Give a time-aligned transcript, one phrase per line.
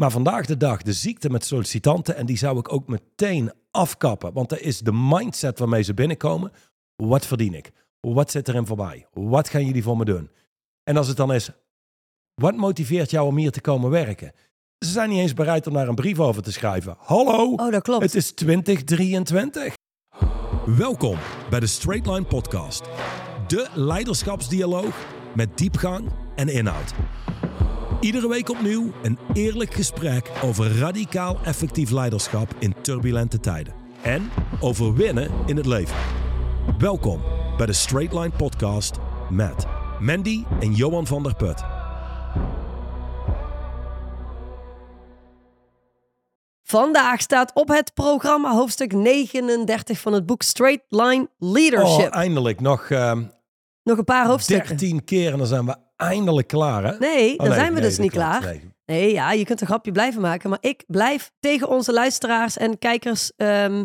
[0.00, 4.32] Maar vandaag de dag, de ziekte met sollicitanten, en die zou ik ook meteen afkappen.
[4.32, 6.52] Want dat is de mindset waarmee ze binnenkomen.
[6.96, 7.70] Wat verdien ik?
[8.00, 9.06] Wat zit erin voorbij?
[9.12, 10.30] Wat gaan jullie voor me doen?
[10.84, 11.50] En als het dan is,
[12.34, 14.32] wat motiveert jou om hier te komen werken?
[14.78, 16.96] Ze zijn niet eens bereid om daar een brief over te schrijven.
[16.98, 18.02] Hallo, Oh, dat klopt.
[18.02, 19.74] het is 2023.
[20.66, 21.18] Welkom
[21.50, 22.82] bij de Straight Line Podcast.
[23.46, 26.94] De leiderschapsdialoog met diepgang en inhoud.
[28.00, 33.74] Iedere week opnieuw een eerlijk gesprek over radicaal effectief leiderschap in turbulente tijden.
[34.02, 34.30] En
[34.60, 35.96] over winnen in het leven.
[36.78, 37.22] Welkom
[37.56, 38.96] bij de Straight Line Podcast
[39.30, 39.66] met
[40.00, 41.62] Mandy en Johan van der Put.
[46.62, 52.12] Vandaag staat op het programma hoofdstuk 39 van het boek Straight Line Leadership.
[52.12, 53.22] Oh, eindelijk nog ehm,
[53.82, 54.76] Nog een paar hoofdstukken.
[54.76, 56.84] 13 keer en dan zijn we eindelijk klaar.
[56.84, 56.98] Hè?
[56.98, 58.42] Nee, Oh, dan zijn we nee, dus niet klaar.
[58.42, 58.76] Nee.
[58.86, 60.50] Nee, ja, je kunt een grapje blijven maken.
[60.50, 63.84] Maar ik blijf tegen onze luisteraars en kijkers ehm,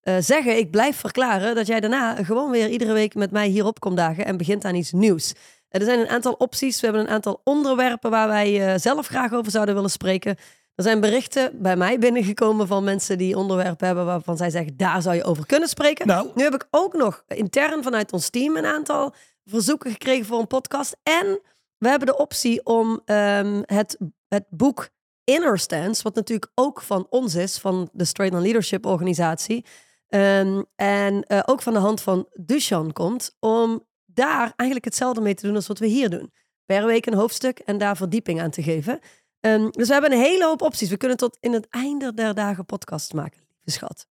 [0.00, 0.58] eh, zeggen...
[0.58, 4.24] ik blijf verklaren dat jij daarna gewoon weer iedere week met mij hierop komt dagen...
[4.24, 5.34] en begint aan iets nieuws.
[5.68, 6.80] Er zijn een aantal opties.
[6.80, 10.36] We hebben een aantal onderwerpen waar wij eh, zelf graag over zouden willen spreken.
[10.74, 14.04] Er zijn berichten bij mij binnengekomen van mensen die onderwerpen hebben...
[14.04, 16.06] waarvan zij zeggen, daar zou je over kunnen spreken.
[16.06, 20.38] Nou, Nu heb ik ook nog intern vanuit ons team een aantal verzoeken gekregen voor
[20.38, 20.96] een podcast.
[21.02, 21.40] En
[21.80, 24.88] we hebben de optie om ehm, het, het boek
[25.24, 29.64] Inner Stance, wat natuurlijk ook van ons is, van de Straight on Leadership organisatie.
[30.08, 35.34] ehm, en eh, ook van de hand van Dushan komt, om daar eigenlijk hetzelfde mee
[35.34, 36.32] te doen als wat we hier doen.
[36.64, 39.00] Per week een hoofdstuk en daar verdieping aan te geven.
[39.40, 40.90] Ehm, dus we hebben een hele hoop opties.
[40.90, 44.06] We kunnen tot in het einde der dagen podcast maken, lieve schat.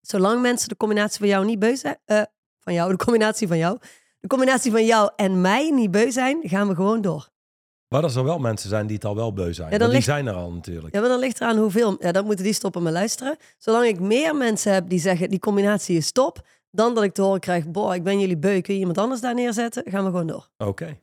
[0.00, 2.22] Zolang mensen de combinatie van jou niet beu zijn, eh,
[2.58, 3.78] van jou, de combinatie van jou,
[4.22, 7.28] de combinatie van jou en mij niet beu zijn, gaan we gewoon door.
[7.88, 9.70] maar er wel mensen zijn die het al wel beu zijn.
[9.70, 10.94] Ja, dan Maar die zijn er al natuurlijk.
[10.94, 11.96] Ja, maar dan ligt eraan hoeveel.
[11.98, 13.36] Ja, dan moeten die stoppen met luisteren.
[13.58, 17.22] Zolang ik meer mensen heb die zeggen die combinatie is top, dan dat ik te
[17.22, 20.10] horen krijg, boah, ik ben jullie beu, kun je iemand anders daar neerzetten, gaan we
[20.10, 20.48] gewoon door.
[20.56, 20.98] Oké.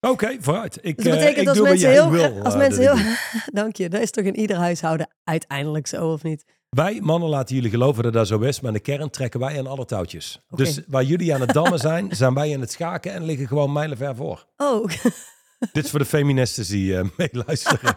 [0.00, 0.78] Oké, vooruit.
[0.82, 3.14] Ik, Dus dat eh, betekent ik als doe mensen heel, wil, als eh, mensen heel,
[3.60, 6.44] dank je, dat is toch in ieder huishouden uiteindelijk zo of niet?
[6.76, 9.58] Wij mannen laten jullie geloven dat dat zo is, maar in de kern trekken wij
[9.58, 10.40] aan alle touwtjes.
[10.48, 13.72] Dus waar jullie aan het dammen zijn, zijn wij aan het schaken en liggen gewoon
[13.72, 14.46] mijlenver voor.
[14.56, 14.84] Oh,
[15.72, 17.96] Dit is voor de feministen die eh meeluisteren.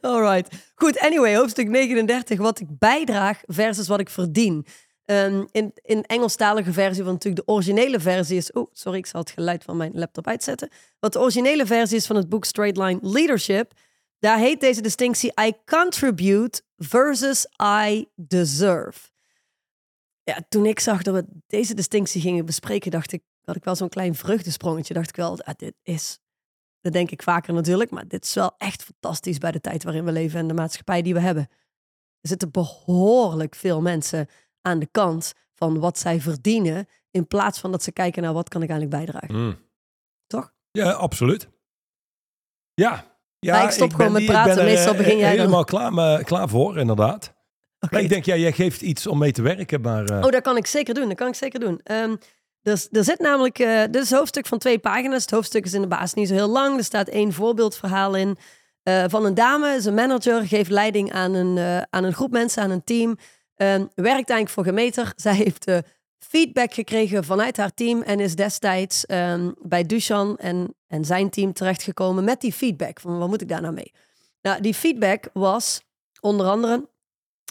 [0.00, 0.72] Alright.
[0.74, 2.38] Goed, anyway, hoofdstuk 39.
[2.38, 4.66] Wat ik bijdraag versus wat ik verdien.
[5.04, 8.52] Ehm, in, in Engelstalige versie, want natuurlijk de originele versie is...
[8.52, 10.68] Oh, sorry, ik zal het geluid van mijn laptop uitzetten.
[11.00, 13.72] Wat de originele versie is van het boek Straight Line Leadership...
[14.22, 19.10] daar heet deze distinctie I contribute versus I deserve.
[20.22, 22.90] Ja, toen ik zag dat we deze distinctie gingen bespreken...
[22.90, 24.94] dacht ik, had ik wel zo'n klein vreugdesprongetje.
[24.94, 26.20] Dacht ik wel, ah, dit is
[26.82, 30.04] dat denk ik vaker natuurlijk, maar dit is wel echt fantastisch bij de tijd waarin
[30.04, 31.48] we leven en de maatschappij die we hebben.
[32.20, 34.28] Er zitten behoorlijk veel mensen
[34.60, 38.48] aan de kant van wat zij verdienen, in plaats van dat ze kijken naar wat
[38.48, 39.44] kan ik eigenlijk bijdragen.
[39.44, 39.58] Mm.
[40.26, 40.54] Toch?
[40.70, 41.48] Ja, absoluut.
[42.74, 43.11] Ja.
[43.46, 44.54] Ja, ik stop gewoon met die- praten.
[44.54, 45.38] ben er, Meestal eh, begin jij dan.
[45.38, 47.32] helemaal klaar, maar, klaar voor, inderdaad.
[47.90, 50.04] Ik denk, ja, jij geeft iets om mee te werken, maar...
[50.04, 51.08] eh, Oh, dat kan ik zeker doen.
[51.08, 51.80] Dat kan ik zeker doen.
[51.84, 52.16] Ehm,
[52.62, 55.20] dus, er zit namelijk, eh dit is een hoofdstuk van twee pagina's.
[55.22, 56.76] Het hoofdstuk is in de basis niet zo heel lang.
[56.78, 58.36] Er staat één voorbeeldverhaal in
[59.06, 59.78] van een dame.
[59.84, 63.16] Een manager, geeft leiding aan een, aan een groep mensen, aan een team.
[63.54, 65.12] Ehm, werkt eigenlijk voor gemeter.
[65.16, 65.64] Zij heeft
[66.28, 71.52] feedback gekregen vanuit haar team en is destijds ehm, bij Dushan en, en zijn team
[71.52, 73.00] terechtgekomen met die feedback.
[73.00, 73.92] Van wat moet ik daar nou mee?
[74.42, 75.82] Nou, die feedback was
[76.20, 76.90] onder andere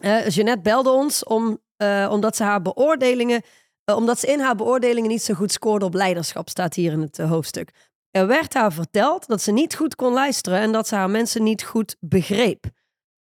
[0.02, 3.42] eh Jeannette belde ons om, eh, omdat ze haar beoordelingen,
[3.84, 7.02] eh, omdat ze in haar beoordelingen niet zo goed scoorde op leiderschap, staat hier in
[7.02, 7.72] het hoofdstuk.
[8.12, 11.44] Er werd haar verteld dat ze niet goed kon luisteren en dat ze haar mensen
[11.44, 12.66] niet goed begreep.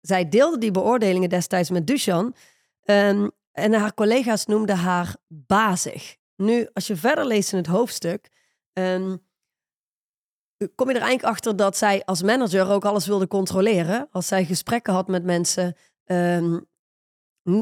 [0.00, 2.34] Zij deelde die beoordelingen destijds met Dushan
[2.82, 6.16] ehm, en haar collega's noemden haar bazig.
[6.36, 8.28] Nu, als je verder leest in het hoofdstuk,
[8.72, 9.16] ehm,
[10.74, 14.08] kom je er eigenlijk achter dat zij als manager ook alles wilde controleren.
[14.10, 16.60] Als zij gesprekken had met mensen, ehm,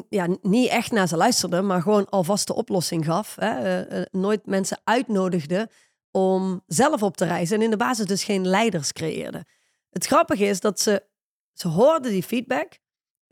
[0.08, 3.34] ja, niet echt naar ze luisterde, maar gewoon alvast de oplossing gaf.
[3.34, 3.46] Hè?
[3.46, 5.70] eh, eh, nooit mensen uitnodigde
[6.10, 9.44] om zelf op te reizen en in de basis dus geen leiders creëerde.
[9.90, 11.06] Het grappige is dat ze,
[11.52, 12.78] ze hoorde die feedback.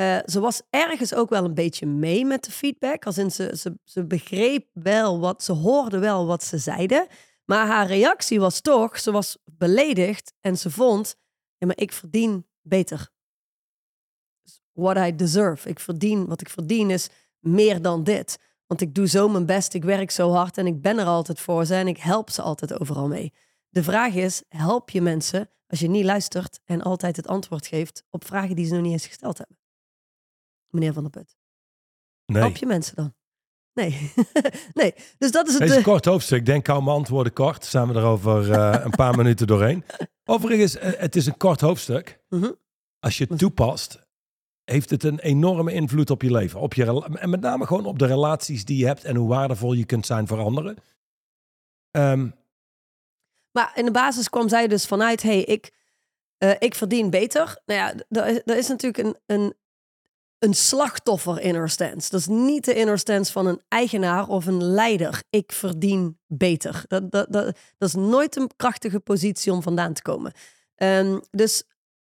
[0.03, 3.07] Eh, ze was ergens ook wel een beetje mee met de feedback.
[3.07, 7.07] Als in ze, ze, ze begreep wel wat, ze hoorde wel wat ze zeiden.
[7.45, 11.17] Maar haar reactie was toch, ze was beledigd en ze vond,
[11.57, 13.11] ja, maar ik verdien beter.
[14.73, 15.69] What I deserve.
[15.69, 17.09] Ik verdien, wat ik verdien is
[17.39, 18.39] meer dan dit.
[18.67, 21.41] Want ik doe zo mijn best, ik werk zo hard en ik ben er altijd
[21.41, 23.33] voor ze en ik help ze altijd overal mee.
[23.69, 28.05] De vraag is, help je mensen als je niet luistert en altijd het antwoord geeft
[28.11, 29.62] op vragen die ze nog niet eens gesteld hebben.
[30.73, 31.37] Meneer Van der Put.
[32.27, 32.43] Nee.
[32.43, 33.15] Help je mensen dan?
[33.75, 34.13] Nee.
[34.81, 34.95] nee.
[35.19, 35.63] Dus dat is het.
[35.63, 36.47] Deze is een kort hoofdstuk.
[36.47, 37.65] Denk hou mijn antwoorden kort.
[37.65, 39.85] Zijn we er over eh, een paar minuten doorheen.
[40.25, 42.21] Overigens, eh, het is een kort hoofdstuk.
[42.29, 42.53] mhm.
[42.99, 44.07] Als je het toepast,
[44.65, 46.61] heeft het een enorme invloed op je leven.
[46.61, 49.73] Op je, en met name gewoon op de relaties die je hebt en hoe waardevol
[49.73, 50.77] je kunt zijn voor anderen.
[51.91, 52.29] Ehm,
[53.53, 55.73] Maar in de basis kwam zij dus vanuit, hey, ik,
[56.37, 57.61] eh, ik verdien beter.
[57.67, 59.55] Nou ja, er is, er is natuurlijk een, een,
[60.43, 62.11] een slachtoffer inner stance.
[62.11, 65.23] Dat is niet de inner stance van een eigenaar of een leider.
[65.31, 66.85] Ik verdien beter.
[66.89, 70.33] Dat, dat, dat, dat is nooit een krachtige positie om vandaan te komen.
[70.75, 71.65] Ehm, dus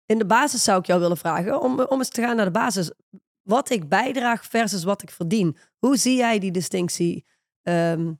[0.06, 2.52] in de basis zou ik jou willen vragen, om, om eens te gaan naar de
[2.52, 2.92] basis.
[3.42, 5.58] Wat ik bijdraag versus wat ik verdien.
[5.78, 7.26] Hoe zie jij die distinctie
[7.62, 8.14] ehm,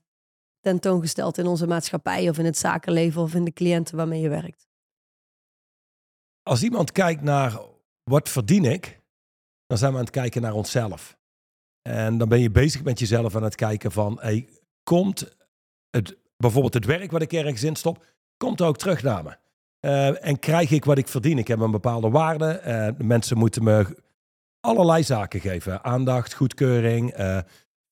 [0.60, 4.66] tentoongesteld in onze maatschappij of in het zakenleven of in de cliënten waarmee je werkt?
[6.46, 7.60] als iemand kijkt naar
[8.04, 9.00] wat verdien ik,
[9.66, 11.16] dan zijn we aan het kijken naar onszelf.
[11.82, 14.48] En dan ben je bezig met jezelf aan het kijken van, hey,
[14.82, 15.36] komt
[15.90, 18.04] het, bijvoorbeeld het werk wat ik ergens in stop,
[18.36, 19.36] komt ook terug naar me?
[19.80, 21.38] Eh, en krijg ik wat ik verdien?
[21.38, 22.46] Ik heb een bepaalde waarde.
[22.46, 23.96] Eh, mensen moeten me
[24.60, 25.84] allerlei zaken geven.
[25.84, 27.12] Aandacht, goedkeuring.
[27.12, 27.38] eh,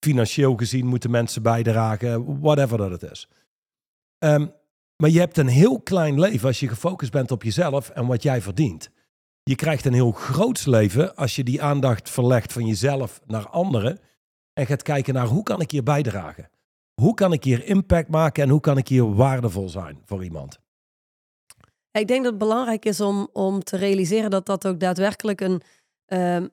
[0.04, 2.40] financieel gezien moeten mensen bijdragen.
[2.40, 3.28] Whatever dat het is.
[4.18, 4.46] Ehm,
[4.96, 8.22] maar je hebt een heel klein leven als je gefocust bent op jezelf en wat
[8.22, 8.90] jij verdient.
[9.50, 14.00] Je krijgt een heel groots leven als je die aandacht verlegt van jezelf naar anderen
[14.52, 16.50] en gaat kijken naar hoe kan ik hier bijdragen?
[16.94, 20.58] Hoe kan ik hier impact maken en hoe kan ik hier waardevol zijn voor iemand?
[21.90, 25.62] Ik denk dat het belangrijk is om, om te realiseren dat dat ook daadwerkelijk een,
[26.06, 26.48] ehm,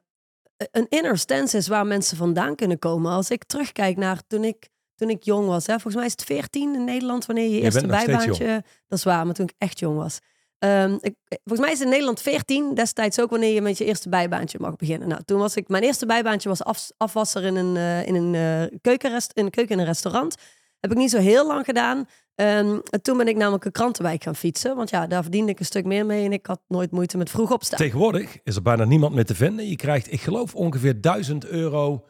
[0.72, 3.12] een inner stance is waar mensen vandaan kunnen komen.
[3.12, 6.24] Als ik terugkijk naar toen ik, toen ik jong was, hè, volgens mij is het
[6.24, 8.64] 14 in Nederland wanneer je je eerste bijbaantje.
[8.88, 10.20] Dat is waar, maar toen ik echt jong was.
[10.62, 13.86] Ehm, ik, volgens mij is het in Nederland 14 destijds ook wanneer je met je
[13.86, 15.08] eerste bijbaantje mag beginnen.
[15.08, 18.36] Nou, toen was ik, mijn eerste bijbaantje was af, afwasser in een, eh, in een
[18.36, 20.36] eh, keukenrest, in een keuken in een restaurant.
[20.80, 22.06] Heb ik niet zo heel lang gedaan.
[22.36, 24.75] Ehm, en toen ben ik namelijk een krantenwijk gaan fietsen.
[24.75, 26.25] Want ja, daar verdiende ik een stuk meer mee.
[26.25, 27.78] En ik had nooit moeite met vroeg opstaan.
[27.80, 29.68] Tegenwoordig is er bijna niemand meer te vinden.
[29.68, 32.06] Je krijgt, ik geloof, ongeveer 1000 euro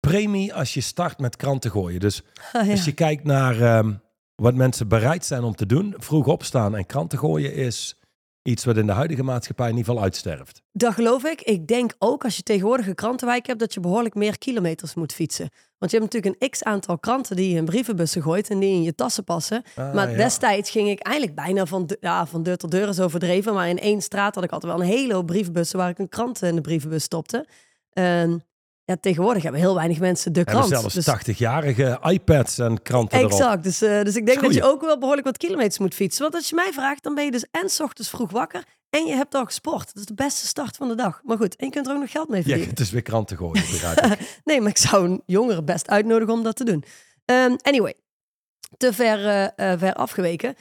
[0.00, 2.00] premie als je start met kranten gooien.
[2.00, 2.22] Dus
[2.52, 2.70] Ah, ja.
[2.70, 3.92] als je kijkt naar ehm,
[4.42, 7.96] wat mensen bereid zijn om te doen, vroeg opstaan en kranten gooien is
[8.42, 10.62] iets wat in de huidige maatschappij in ieder geval uitsterft.
[10.72, 11.40] Dat geloof ik.
[11.42, 15.12] Ik denk ook als je tegenwoordig een krantenwijk hebt, dat je behoorlijk meer kilometers moet
[15.12, 15.48] fietsen.
[15.78, 18.74] Want je hebt natuurlijk een x aantal kranten die je in brievenbussen gooit en die
[18.74, 19.62] in je tassen passen.
[19.76, 20.16] Ah, maar ja.
[20.16, 23.54] destijds ging ik eigenlijk bijna van, de- ja, van deur tot deur is overdreven.
[23.54, 26.08] Maar in één straat had ik altijd wel een hele hoop brievenbussen waar ik een
[26.08, 27.46] krant in de brievenbus stopte.
[28.84, 30.68] Ja, tegenwoordig hebben heel weinig mensen de krant.
[30.68, 33.30] zelfs Dus- 80-jarige iPads en kranten erop.
[33.30, 33.62] Exact.
[33.62, 36.22] Dus, eh, dus ik denk dat je ook wel behoorlijk wat kilometers moet fietsen.
[36.22, 39.06] Want als je mij vraagt, dan ben je dus en 's ochtends vroeg wakker en
[39.06, 39.86] je hebt al gesport.
[39.86, 41.20] Dat is de beste start van de dag.
[41.24, 42.70] Maar goed, en je kunt er ook nog geld mee Ja, verdienen.
[42.70, 43.64] het is weer kranten gooien.
[44.44, 46.84] Nee, maar ik zou een jongere best uitnodigen om dat te doen.
[47.24, 47.94] Ehm, anyway,
[48.76, 50.54] te ver, eh, eh, ver afgeweken.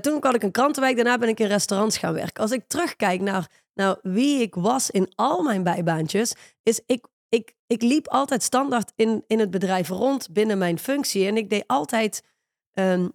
[0.00, 2.42] Toen had ik een krantenwijk, daarna ben ik in restaurants gaan werken.
[2.42, 6.32] Als ik terugkijk naar, naar wie ik was in al mijn bijbaantjes,
[6.62, 11.26] is ik, ik, ik liep altijd standaard in, in het bedrijf rond binnen mijn functie.
[11.26, 12.24] En ik deed altijd
[12.72, 13.08] ehm,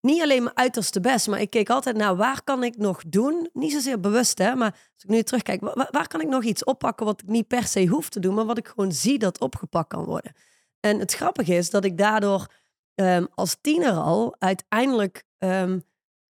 [0.00, 3.48] niet alleen mijn uiterste best, maar ik keek altijd naar waar kan ik nog doen.
[3.52, 6.44] Niet zozeer bewust, hè, maar als ik nu terugkijk, wa- wa- waar, kan ik nog
[6.44, 9.18] iets oppakken wat ik niet per se hoef te doen, maar wat ik gewoon zie
[9.18, 10.32] dat opgepakt kan worden.
[10.80, 12.46] En het grappige is dat ik daardoor
[12.94, 15.78] ehm, als tiener al uiteindelijk ehm,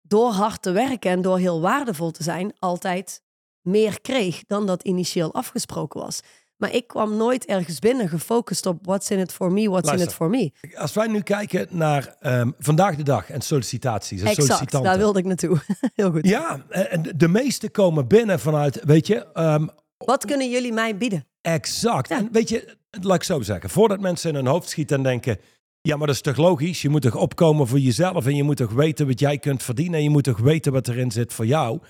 [0.01, 3.23] door hard te werken en door heel waardevol te zijn, altijd
[3.61, 6.21] meer kreeg dan dat initieel afgesproken was.
[6.63, 9.99] Maar ik kwam nooit ergens binnen gefocust op what's in it for me, what's in
[9.99, 10.53] it for me.
[10.75, 14.91] Als wij nu kijken naar ehm, vandaag de dag en sollicitaties en Exact, sollicitanten.
[14.91, 15.59] daar wilde ik naartoe.
[15.95, 16.27] heel goed.
[16.29, 19.67] Ja, en de- meeste komen binnen vanuit, weet je, ehm,
[19.97, 21.27] Wat kunnen jullie mij bieden?
[21.41, 22.09] exact.
[22.09, 22.17] Ja.
[22.19, 25.39] En weet je, laat ik zo zeggen, voordat mensen in hun hoofd schieten en denken,
[25.81, 26.83] ja, maar dat is toch logisch?
[26.83, 29.95] Je moet toch opkomen voor jezelf en je moet toch weten wat jij kunt verdienen
[29.99, 31.81] en je moet toch weten wat erin zit voor jou.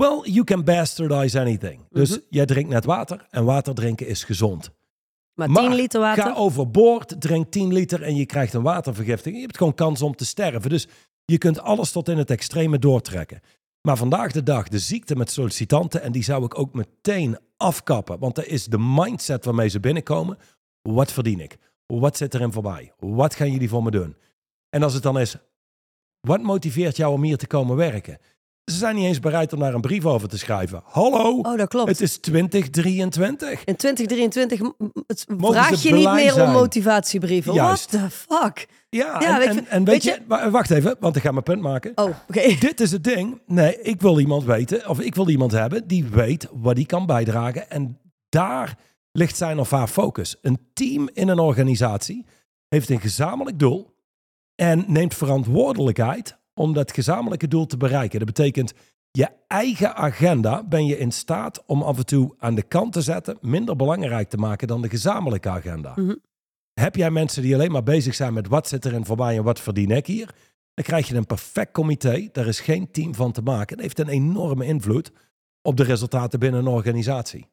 [0.00, 1.80] Well, you can bastardize anything.
[1.90, 2.18] Dus Mhm.
[2.30, 4.70] jij drinkt net water en water drinken is gezond.
[5.34, 6.22] Maar, Maar 10 liter water?
[6.22, 9.36] Ga overboord, drink 10 liter en je krijgt een watervergiftiging.
[9.36, 10.70] Je hebt gewoon kans om te sterven.
[10.70, 10.86] Dus
[11.24, 13.40] je kunt alles tot in het extreme doortrekken.
[13.80, 18.18] Maar vandaag de dag, de ziekte met sollicitanten, en die zou ik ook meteen afkappen.
[18.18, 20.38] Want dat is de mindset waarmee ze binnenkomen.
[20.82, 21.56] Wat verdien ik?
[21.86, 22.92] Wat zit erin voorbij?
[22.98, 24.16] Wat gaan jullie voor me doen?
[24.70, 25.36] En als het dan is,
[26.20, 28.18] wat motiveert jou om hier te komen werken?
[28.64, 30.82] Ze zijn niet eens bereid om daar een brief over te schrijven.
[30.84, 31.88] Hallo, Oh, dat klopt.
[31.88, 33.64] het is 2023.
[33.64, 37.54] In 2023 m- m- het vraag je niet meer om motivatiebrieven.
[37.54, 37.90] Juist.
[37.92, 38.68] What the fuck?
[38.88, 41.22] Ja, Ja, en, ik en, vind- en weet, weet je, wa- wacht even, want ik
[41.22, 41.92] ga mijn punt maken.
[41.94, 42.40] Oh, oké.
[42.66, 43.40] Dit is het ding.
[43.46, 47.06] Nee, ik wil iemand weten, of ik wil iemand hebben die weet wat hij kan
[47.06, 47.70] bijdragen.
[47.70, 48.78] En daar
[49.12, 50.36] ligt zijn of haar focus.
[50.42, 52.26] Een team in een organisatie
[52.68, 53.92] heeft een gezamenlijk doel
[54.54, 58.18] en neemt verantwoordelijkheid om dat gezamenlijke doel te bereiken.
[58.18, 58.72] Dat betekent,
[59.10, 63.00] je eigen agenda ben je in staat om af en toe aan de kant te
[63.00, 65.92] zetten, minder belangrijk te maken dan de gezamenlijke agenda.
[65.96, 66.14] Mhm.
[66.80, 69.44] Heb jij mensen die alleen maar bezig zijn met wat zit er in voorbij en
[69.44, 70.34] wat verdien ik hier?
[70.74, 72.28] Dan krijg je een perfect comité.
[72.32, 73.76] Daar is geen team van te maken.
[73.76, 75.12] Het heeft een enorme invloed
[75.62, 77.46] op de resultaten binnen een organisatie.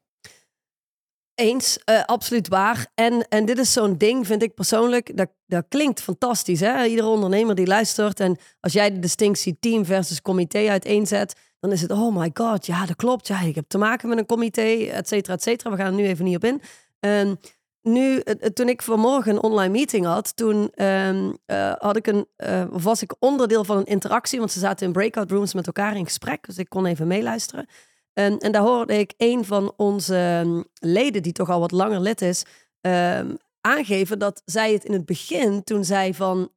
[1.42, 2.86] Eens, eh, absoluut waar.
[2.94, 6.60] En, en dit is zo'n ding, vind ik persoonlijk, dat, dat klinkt fantastisch.
[6.60, 6.84] Hè?
[6.84, 11.82] Iedere ondernemer die luistert en als jij de distinctie team versus comité uiteenzet, dan is
[11.82, 13.26] het, oh my god, ja, dat klopt.
[13.26, 15.70] Ja, ik heb te maken met een comité, et cetera, et cetera.
[15.70, 16.62] We gaan er nu even niet op in.
[17.00, 17.34] Ehm,
[17.82, 18.22] nu,
[18.54, 23.02] toen ik vanmorgen een online meeting had, toen ehm, eh, had ik een, eh, was
[23.02, 26.46] ik onderdeel van een interactie, want ze zaten in breakout rooms met elkaar in gesprek,
[26.46, 27.66] dus ik kon even meeluisteren.
[28.12, 32.00] En, en daar hoorde ik een van onze ehm, leden, die toch al wat langer
[32.00, 32.44] lid is,
[32.80, 36.50] ehm, aangeven dat zij het in het begin, toen zij van,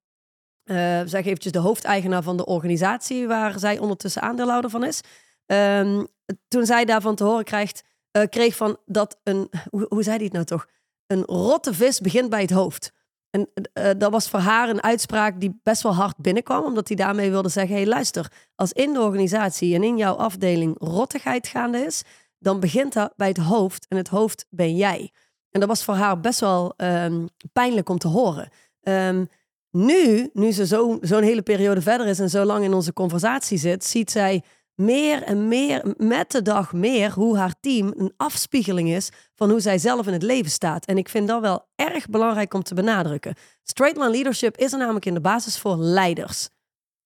[0.63, 5.01] eh zij eventjes de hoofdeigenaar van de organisatie, waar zij ondertussen aandeelhouder van is,
[5.45, 6.03] ehm,
[6.47, 10.33] toen zij daarvan te horen krijgt, eh, kreeg van dat een, hoe zei hij het
[10.33, 10.67] nou toch?
[11.07, 12.91] Een rotte vis begint bij het hoofd.
[13.35, 16.97] En eh, dat was voor haar een uitspraak die best wel hard binnenkwam, omdat hij
[16.97, 21.77] daarmee wilde zeggen: hey, luister, als in de organisatie en in jouw afdeling rottigheid gaande
[21.77, 22.03] is,
[22.39, 25.11] dan begint dat bij het hoofd en het hoofd ben jij.
[25.51, 28.49] En dat was voor haar best wel ehm, pijnlijk om te horen.
[28.81, 29.25] Ehm,
[29.71, 33.57] nu, nu ze zo- zo'n hele periode verder is en zo lang in onze conversatie
[33.57, 34.43] zit, ziet zij
[34.75, 39.59] meer en meer, met de dag meer, hoe haar team een afspiegeling is van hoe
[39.59, 40.85] zij zelf in het leven staat.
[40.85, 43.35] En ik vind dat wel erg belangrijk om te benadrukken.
[43.63, 46.49] Straight line leadership is er namelijk in de basis voor leiders.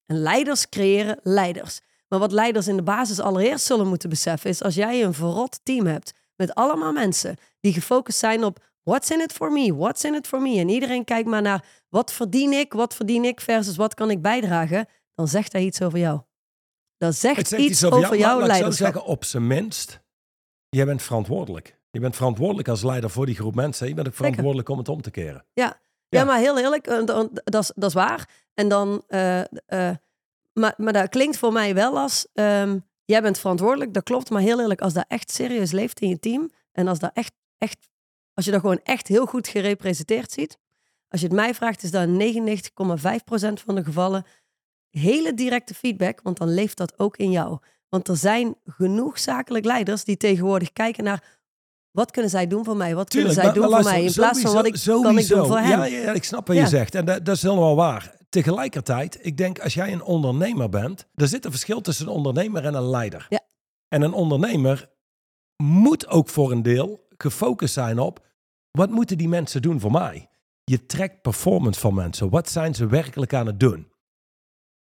[0.05, 1.79] En leiders creëren leiders.
[2.07, 5.59] Maar wat leiders in de basis allereerst zullen moeten beseffen is als jij een verrot
[5.63, 10.03] team hebt met allemaal mensen die gefocust zijn op what's in it for me, what's
[10.03, 10.59] in it for me.
[10.59, 14.21] En iedereen kijkt maar naar wat verdien ik, wat verdien ik versus wat kan ik
[14.21, 14.87] bijdragen.
[15.15, 16.21] Dan zegt hij iets over jou.
[16.99, 18.93] Dat zegt, Het zegt iets over over, jou, jouw laat ik zo leiderschap.
[18.93, 20.01] zeggen, op zijn minst,
[20.69, 21.77] jij bent verantwoordelijk.
[21.91, 23.87] Je bent verantwoordelijk als leider voor die groep mensen.
[23.87, 25.45] Je bent ook verantwoordelijk om het om te keren.
[25.53, 25.81] Ja.
[26.09, 26.19] Ja.
[26.19, 28.29] Ja, maar heel eerlijk, eh, dat is- dat is waar.
[28.53, 29.95] En dan, eh, eh,
[30.53, 34.29] maar, maar dat klinkt voor mij wel als, ehm, jij bent verantwoordelijk, dat klopt.
[34.29, 37.33] Maar heel eerlijk, als dat echt serieus leeft in je team en als dat echt,
[37.57, 37.89] echt,
[38.33, 40.57] als je dat gewoon echt heel goed gerepresenteerd ziet,
[41.07, 44.25] als je het mij vraagt, is dat in 99,5% van de gevallen
[44.89, 47.57] hele directe feedback, want dan leeft dat ook in jou.
[47.89, 51.37] Want er zijn genoeg zakelijk leiders die tegenwoordig kijken naar
[51.91, 52.95] wat kunnen zij doen voor mij?
[52.95, 54.09] Wat kunnen zij maar- doen maar voor luister, mij?
[54.09, 55.69] In plaats van wat ik, sowieso- kan ik doen voor hen?
[55.69, 56.61] ja, ja, ik snap wat Ja.
[56.61, 56.95] je zegt.
[56.95, 58.17] En dat, dat is helemaal waar.
[58.29, 62.65] Tegelijkertijd, ik denk als jij een ondernemer bent, er zit een verschil tussen een ondernemer
[62.65, 63.25] en een leider.
[63.29, 63.39] Ja.
[63.87, 64.89] En een ondernemer
[65.63, 68.27] moet ook voor een deel gefocust zijn op
[68.71, 70.29] wat moeten die mensen doen voor mij?
[70.63, 72.29] Je trekt performance van mensen.
[72.29, 73.88] Wat zijn ze werkelijk aan het doen?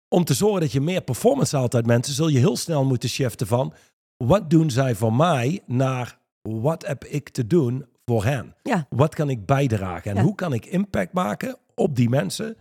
[0.09, 3.09] Om te zorgen dat je meer performance haalt uit mensen, zul je heel snel moeten
[3.09, 3.73] shiften van
[4.17, 8.55] wat doen zij voor mij naar wat heb ik te doen voor hen?
[8.63, 8.85] Ja.
[8.89, 10.11] Wat kan ik bijdragen?
[10.11, 10.23] En Ja.
[10.23, 12.57] hoe kan ik impact maken op die mensen,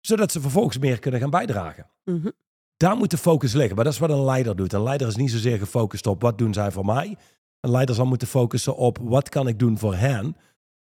[0.00, 1.86] zodat ze vervolgens meer kunnen gaan bijdragen?
[2.04, 2.28] Mhm.
[2.76, 3.74] Daar moet de focus liggen.
[3.74, 4.72] Maar dat is wat een leider doet.
[4.72, 7.16] Een leider is niet zozeer gefocust op wat doen zij voor mij.
[7.60, 10.36] Een leider zal moeten focussen op wat kan ik doen voor hen,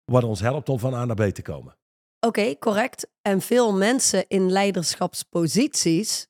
[0.06, 1.76] wat ons helpt om van A naar B te komen.
[2.20, 3.08] Oké, correct.
[3.22, 6.28] En veel mensen in leiderschapsposities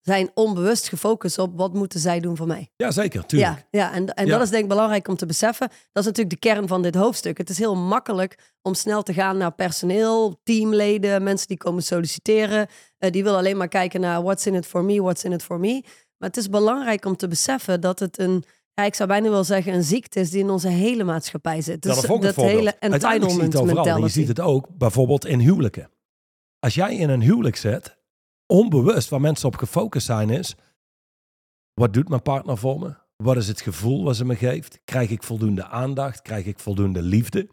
[0.00, 2.70] zijn onbewust gefocust op wat moeten zij doen voor mij.
[2.76, 3.66] Ja, zeker, tuurlijk.
[3.70, 4.32] Ja, ja en, en Ja.
[4.32, 5.68] dat is denk ik belangrijk om te beseffen.
[5.68, 7.38] Dat is natuurlijk de kern van dit hoofdstuk.
[7.38, 12.66] Het is heel makkelijk om snel te gaan naar personeel, teamleden, mensen die komen solliciteren.
[12.98, 15.42] Eh, die willen alleen maar kijken naar what's in it for me, what's in it
[15.42, 15.80] for me.
[16.18, 18.44] Maar het is belangrijk om te beseffen dat het een,
[18.74, 21.82] ja, ik zou bijna wel zeggen, een ziekte is die in onze hele maatschappij zit.
[21.82, 23.54] Dus dat dat hele entitlement.
[23.54, 24.12] En Je mentality.
[24.12, 25.90] ziet het ook bijvoorbeeld in huwelijken.
[26.58, 27.96] Als jij in een huwelijk zit,
[28.46, 30.54] onbewust waar mensen op gefocust zijn is,
[31.74, 32.94] wat doet mijn partner voor me?
[33.16, 34.80] Wat is het gevoel wat ze me geeft?
[34.84, 36.22] Krijg ik voldoende aandacht?
[36.22, 37.48] Krijg ik voldoende liefde?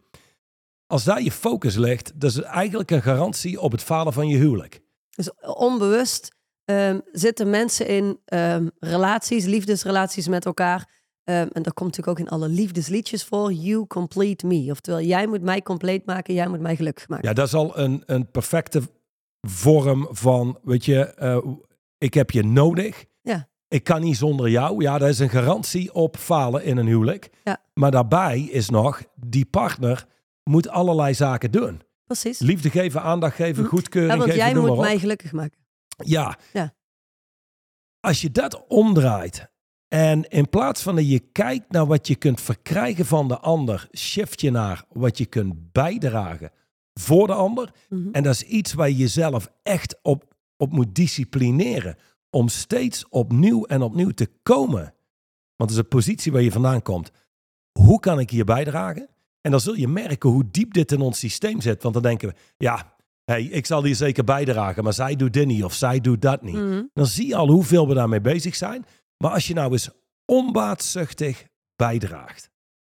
[0.88, 4.38] Als daar je focus ligt, dat is eigenlijk een garantie op het falen van je
[4.38, 4.82] huwelijk.
[5.10, 6.36] Dus onbewust
[6.66, 11.01] ehm, zitten mensen in ehm, relaties, liefdesrelaties met elkaar.
[11.24, 13.52] Ehm, en dat komt natuurlijk ook in alle liefdesliedjes voor.
[13.52, 14.68] You complete me.
[14.72, 17.28] Oftewel, jij moet mij compleet maken, jij moet mij gelukkig maken.
[17.28, 18.82] Ja, dat is al een, een perfecte
[19.48, 21.38] vorm van, weet je, eh,
[21.98, 23.06] ik heb je nodig.
[23.22, 23.50] Ja.
[23.68, 24.82] ik kan niet zonder jou.
[24.82, 27.30] Ja, dat is een garantie op falen in een huwelijk.
[27.44, 27.62] Ja.
[27.74, 30.06] Maar daarbij is nog, die partner
[30.44, 31.82] moet allerlei zaken doen.
[32.06, 32.40] Precies.
[32.40, 33.70] Liefde geven, aandacht geven, Hm.
[33.70, 35.58] goedkeuring Ja, want geven, jij moet mij gelukkig maken.
[35.98, 36.38] Ja.
[36.54, 36.74] Ja.
[38.00, 39.52] Als je dat omdraait
[39.94, 43.88] en in plaats van dat je kijkt naar wat je kunt verkrijgen van de ander,
[43.98, 46.52] shift je naar wat je kunt bijdragen
[46.94, 47.72] voor de ander.
[47.90, 48.10] Mhm.
[48.12, 51.96] En dat is iets waar je jezelf echt op, op moet disciplineren.
[52.30, 54.94] Om steeds opnieuw en opnieuw te komen.
[55.56, 57.12] Want het is een positie waar je vandaan komt.
[57.80, 59.10] Hoe kan ik hier bijdragen?
[59.42, 61.82] En dan zul je merken hoe diep dit in ons systeem zit.
[61.84, 62.96] Want dan denken we, ja,
[63.26, 64.84] hey, ik zal hier zeker bijdragen.
[64.84, 66.56] Maar zij doet dit niet of zij doet dat niet.
[66.56, 66.84] Mhm.
[66.94, 68.86] Dan zie je al hoeveel we daarmee bezig zijn.
[69.22, 69.90] Maar als je nou eens
[70.26, 72.50] onbaatzuchtig bijdraagt.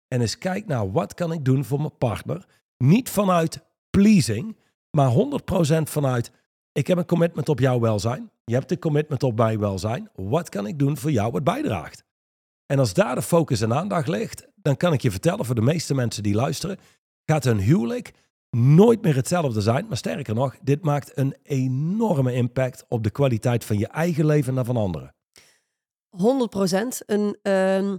[0.08, 2.46] En eens kijkt naar wat kan ik doen voor mijn partner.
[2.76, 4.56] Niet vanuit pleasing,
[4.90, 6.30] maar 100% vanuit
[6.72, 8.30] ik heb een commitment op jouw welzijn.
[8.44, 10.10] Je hebt een commitment op mijn welzijn.
[10.14, 12.04] Wat kan ik doen voor jou wat bijdraagt?
[12.66, 15.60] En als daar de focus en aandacht ligt, dan kan ik je vertellen voor de
[15.60, 16.78] meeste mensen die luisteren,
[17.24, 18.12] gaat hun huwelijk
[18.50, 19.86] nooit meer hetzelfde zijn.
[19.86, 24.58] Maar sterker nog, dit maakt een enorme impact op de kwaliteit van je eigen leven
[24.58, 25.14] en van anderen.
[26.08, 27.00] 100 procent.
[27.06, 27.96] Een, ehm,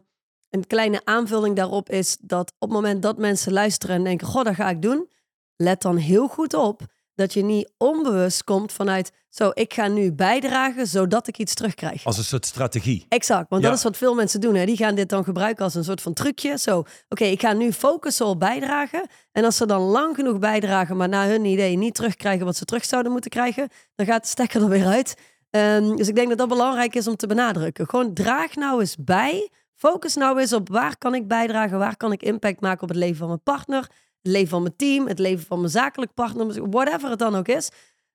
[0.49, 4.43] een kleine aanvulling daarop is dat op het moment dat mensen luisteren en denken: Goh,
[4.43, 5.09] dat ga ik doen.
[5.55, 6.81] Let dan heel goed op
[7.15, 12.05] dat je niet onbewust komt vanuit: Zo, ik ga nu bijdragen zodat ik iets terugkrijg.
[12.05, 13.05] Als een soort strategie.
[13.09, 13.69] Exact, want Ja.
[13.69, 14.55] dat is wat veel mensen doen.
[14.55, 14.65] Hè.
[14.65, 16.57] Die gaan dit dan gebruiken als een soort van trucje.
[16.57, 19.07] Zo, oké, ik ga nu focussen op bijdragen.
[19.31, 22.65] En als ze dan lang genoeg bijdragen, maar naar hun idee niet terugkrijgen wat ze
[22.65, 25.15] terug zouden moeten krijgen, dan gaat de stekker er weer uit.
[25.49, 27.89] Ehm, dus ik denk dat dat belangrijk is om te benadrukken.
[27.89, 29.49] Gewoon draag nou eens bij.
[29.73, 32.97] Focus nou eens op waar kan ik bijdragen, waar kan ik impact maken op het
[32.97, 33.81] leven van mijn partner,
[34.21, 37.47] het leven van mijn team, het leven van mijn zakelijk partner, whatever het dan ook
[37.47, 37.69] is.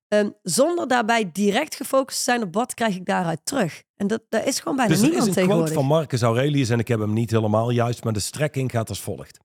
[0.08, 3.82] Ehm, zonder daarbij direct gefocust te zijn op wat krijg ik daaruit terug.
[3.96, 5.74] En dat, dat is gewoon bijna Dus er is niemand een quote tegenwoordig.
[5.74, 9.00] van Marcus Aurelius en ik heb hem niet helemaal juist, maar de strekking gaat als
[9.00, 9.38] volgt.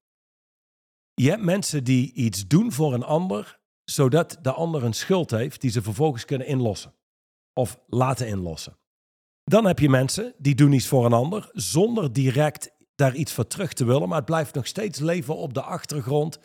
[1.13, 5.61] Je hebt mensen die iets doen voor een ander, zodat de ander een schuld heeft
[5.61, 6.93] die ze vervolgens kunnen inlossen.
[7.59, 8.77] Of laten inlossen.
[9.43, 13.47] Dan heb je mensen die doen iets voor een ander zonder direct daar iets voor
[13.47, 16.39] terug te willen, maar het blijft nog steeds leven op de achtergrond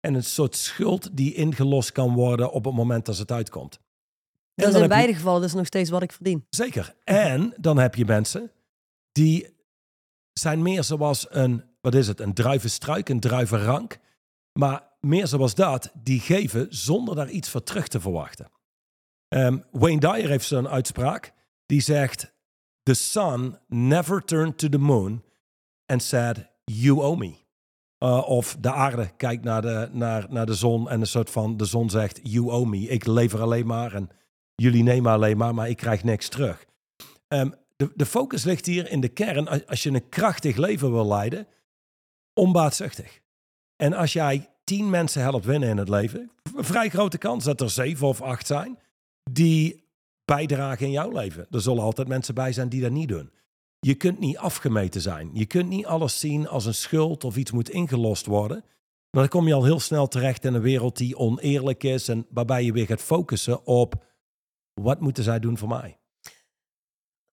[0.00, 3.74] en een soort schuld die ingelost kan worden op het moment dat het uitkomt.
[3.74, 3.82] En
[4.54, 6.46] Dat is in je- beide gevallen dus nog steeds wat ik verdien.
[6.48, 6.94] Zeker.
[7.04, 8.50] En dan heb je mensen
[9.12, 9.56] die
[10.32, 13.98] zijn meer zoals een, wat is het, een druivenstruik, een druivenrank.
[14.52, 18.48] Maar meer zoals dat, die geven zonder daar iets voor terug te verwachten.
[19.34, 21.32] Ehm, Wayne Dyer heeft zo'n uitspraak.
[21.66, 22.32] Die zegt,
[22.82, 25.22] the sun never turned to the moon
[25.86, 27.34] and said, you owe me.
[27.98, 31.56] Uh, of de aarde kijkt naar de, naar, naar de zon en een soort van,
[31.56, 32.78] de zon zegt, you owe me.
[32.88, 34.08] Ik lever alleen maar en
[34.54, 36.64] jullie nemen alleen maar, maar ik krijg niks terug.
[37.28, 41.06] Ehm, de, de focus ligt hier in de kern, als- je een krachtig leven wil
[41.06, 41.46] leiden,
[42.34, 43.20] onbaatzuchtig.
[43.76, 47.70] En als jij tien mensen helpt winnen in het leven, vrij grote kans dat er
[47.70, 48.78] zeven of acht zijn
[49.30, 49.88] die
[50.24, 51.46] bijdragen in jouw leven.
[51.50, 53.32] Er zullen altijd mensen bij zijn die dat niet doen.
[53.78, 55.30] Je kunt niet afgemeten zijn.
[55.32, 58.64] Je kunt niet alles zien als een schuld of iets moet ingelost worden.
[59.10, 62.26] Maar dan kom je al heel snel terecht in een wereld die oneerlijk is en
[62.30, 64.04] waarbij je weer gaat focussen op
[64.80, 65.98] wat moeten zij doen voor mij.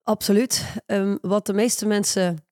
[0.01, 0.75] Absoluut.
[0.85, 2.45] Ehm, wat de meeste mensen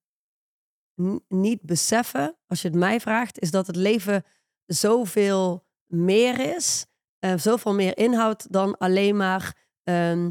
[1.27, 4.23] niet beseffen, als je het mij vraagt, is dat het leven
[4.65, 6.85] zoveel meer is,
[7.19, 10.29] eh, zoveel meer inhoudt dan alleen maar ehm,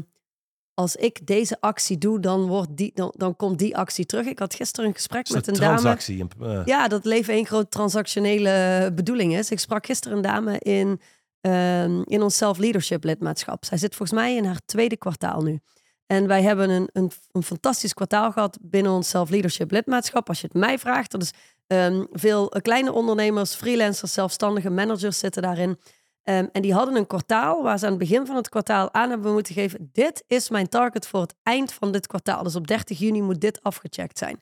[0.73, 4.25] als ik deze actie doe, dan, wordt die, dan, dan komt die actie terug.
[4.25, 5.65] Ik had gisteren een gesprek Een met een dame.
[5.67, 6.27] transactie.
[6.41, 9.51] eh, Ja, dat leven één groot transactionele bedoeling is.
[9.51, 11.01] Ik sprak gisteren een dame in,
[11.41, 13.65] ehm, in ons self-leadership lidmaatschap.
[13.65, 15.59] Zij zit volgens mij in haar tweede kwartaal nu.
[16.07, 20.27] En wij hebben een, een, een fantastisch kwartaal gehad binnen ons self-leadership lidmaatschap.
[20.27, 21.31] Als je het mij vraagt, dat is
[21.67, 25.79] ehm, veel eh, kleine ondernemers, freelancers, zelfstandige managers zitten daarin.
[26.23, 29.09] Ehm, en die hadden een kwartaal waar ze aan het begin van het kwartaal aan
[29.09, 29.89] hebben moeten geven.
[29.91, 32.43] Dit is mijn target voor het eind van dit kwartaal.
[32.43, 34.41] Dus op 30 juni moet dit afgecheckt zijn.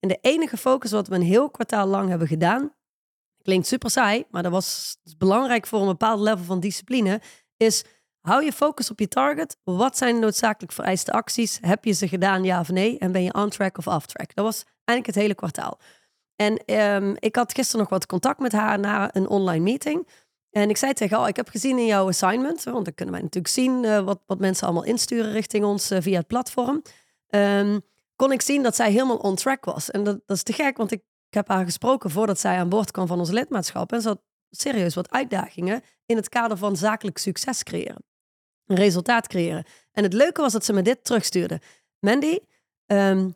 [0.00, 2.74] En de enige focus wat we een heel kwartaal lang hebben gedaan,
[3.42, 7.20] klinkt super saai, maar dat was belangrijk voor een bepaald level van discipline,
[7.56, 7.84] is
[8.20, 9.56] hou je focus op je target.
[9.64, 11.58] Wat zijn de noodzakelijk vereiste acties?
[11.60, 12.98] Heb je ze gedaan, ja of nee?
[12.98, 14.34] En ben je on track of off track?
[14.34, 15.78] Dat was eigenlijk het hele kwartaal.
[16.36, 20.08] En ehm, ik had gisteren nog wat contact met haar na een online meeting.
[20.56, 23.22] En ik zei tegen oh, ik heb gezien in jouw assignment, want dan kunnen wij
[23.22, 26.82] natuurlijk zien eh, wat, wat mensen allemaal insturen richting ons eh, via het platform.
[27.28, 27.78] Ehm,
[28.16, 29.90] kon ik zien dat zij helemaal on track was.
[29.90, 32.68] En dat, dat is te gek, want ik, ik heb haar gesproken voordat zij aan
[32.68, 33.92] boord kwam van ons lidmaatschap.
[33.92, 38.04] En ze had serieus wat uitdagingen in het kader van zakelijk succes creëren.
[38.66, 39.64] Een resultaat creëren.
[39.92, 41.60] En het leuke was dat ze me dit terugstuurde.
[41.98, 42.38] Mandy,
[42.86, 43.30] Ehm,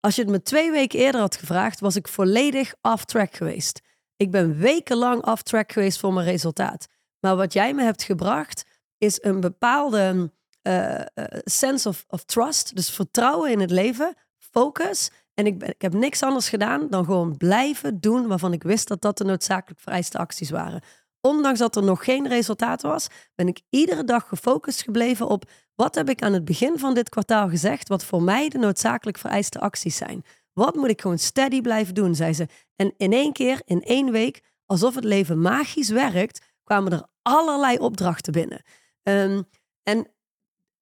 [0.00, 3.80] als je het me twee weken eerder had gevraagd, was ik volledig off track geweest.
[4.16, 6.86] Ik ben wekenlang off track geweest voor mijn resultaat.
[7.20, 8.64] Maar wat jij me hebt gebracht,
[8.98, 11.00] is een bepaalde uh,
[11.44, 12.76] sense of, of trust.
[12.76, 15.10] Dus vertrouwen in het leven, focus.
[15.34, 19.00] En ik, ik heb niks anders gedaan dan gewoon blijven doen waarvan ik wist dat
[19.00, 20.82] dat de noodzakelijk vereiste acties waren.
[21.20, 25.94] Ondanks dat er nog geen resultaat was, ben ik iedere dag gefocust gebleven op wat
[25.94, 29.60] heb ik aan het begin van dit kwartaal gezegd, wat voor mij de noodzakelijk vereiste
[29.60, 30.24] acties zijn.
[30.54, 32.48] Wat moet ik gewoon steady blijven doen, zei ze.
[32.76, 37.78] En in één keer, in één week, alsof het leven magisch werkt, kwamen er allerlei
[37.78, 38.62] opdrachten binnen.
[39.02, 39.44] Um,
[39.82, 40.14] en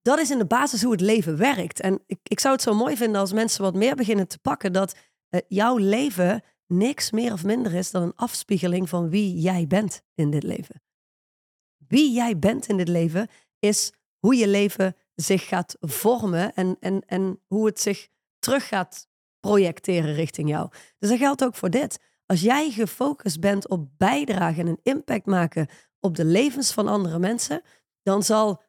[0.03, 1.81] dat is in de basis hoe het leven werkt.
[1.81, 4.73] En ik, ik zou het zo mooi vinden als mensen wat meer beginnen te pakken
[4.73, 4.97] dat
[5.31, 10.03] uh, jouw leven niks meer of minder is dan een afspiegeling van wie jij bent
[10.15, 10.83] in dit leven.
[11.89, 17.03] Wie jij bent in dit leven is hoe je leven zich gaat vormen en, en,
[17.07, 18.09] en hoe het zich
[18.39, 19.09] terug gaat
[19.43, 20.69] projecteren richting jou.
[20.99, 21.99] Dus dat geldt ook voor dit.
[22.27, 25.69] Als jij gefocust bent op bijdragen en een impact maken
[26.01, 27.63] op de levens van andere mensen,
[28.03, 28.63] dan zal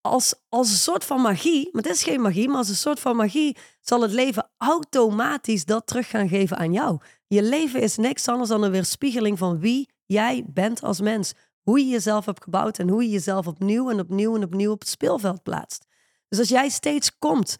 [0.00, 3.00] als, als een soort van magie, maar het is geen magie, maar als een soort
[3.00, 6.98] van magie zal het leven automatisch dat terug gaan geven aan jou.
[7.26, 11.32] Je leven is niks anders dan een weerspiegeling van wie jij bent als mens.
[11.62, 14.80] Hoe je jezelf hebt gebouwd en hoe je jezelf opnieuw en opnieuw en opnieuw op
[14.80, 15.86] het speelveld plaatst.
[16.28, 17.56] Dus als jij steeds komt,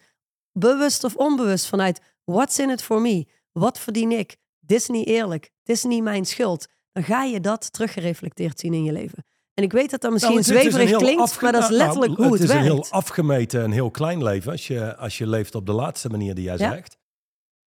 [0.53, 3.27] bewust of onbewust, vanuit what's in it for me?
[3.51, 4.37] Wat verdien ik?
[4.59, 5.51] Dit is niet eerlijk.
[5.63, 6.67] Dit is niet mijn schuld.
[6.91, 9.25] Dan ga je dat teruggereflecteerd zien in je leven.
[9.53, 12.31] En ik weet dat dat misschien nou, zweverig klinkt, maar dat is nou, letterlijk hoe
[12.31, 12.41] het, werkt.
[12.41, 15.65] Het is een heel afgemeten en heel klein leven als je, als je leeft op
[15.65, 16.97] de laatste manier die jij zegt.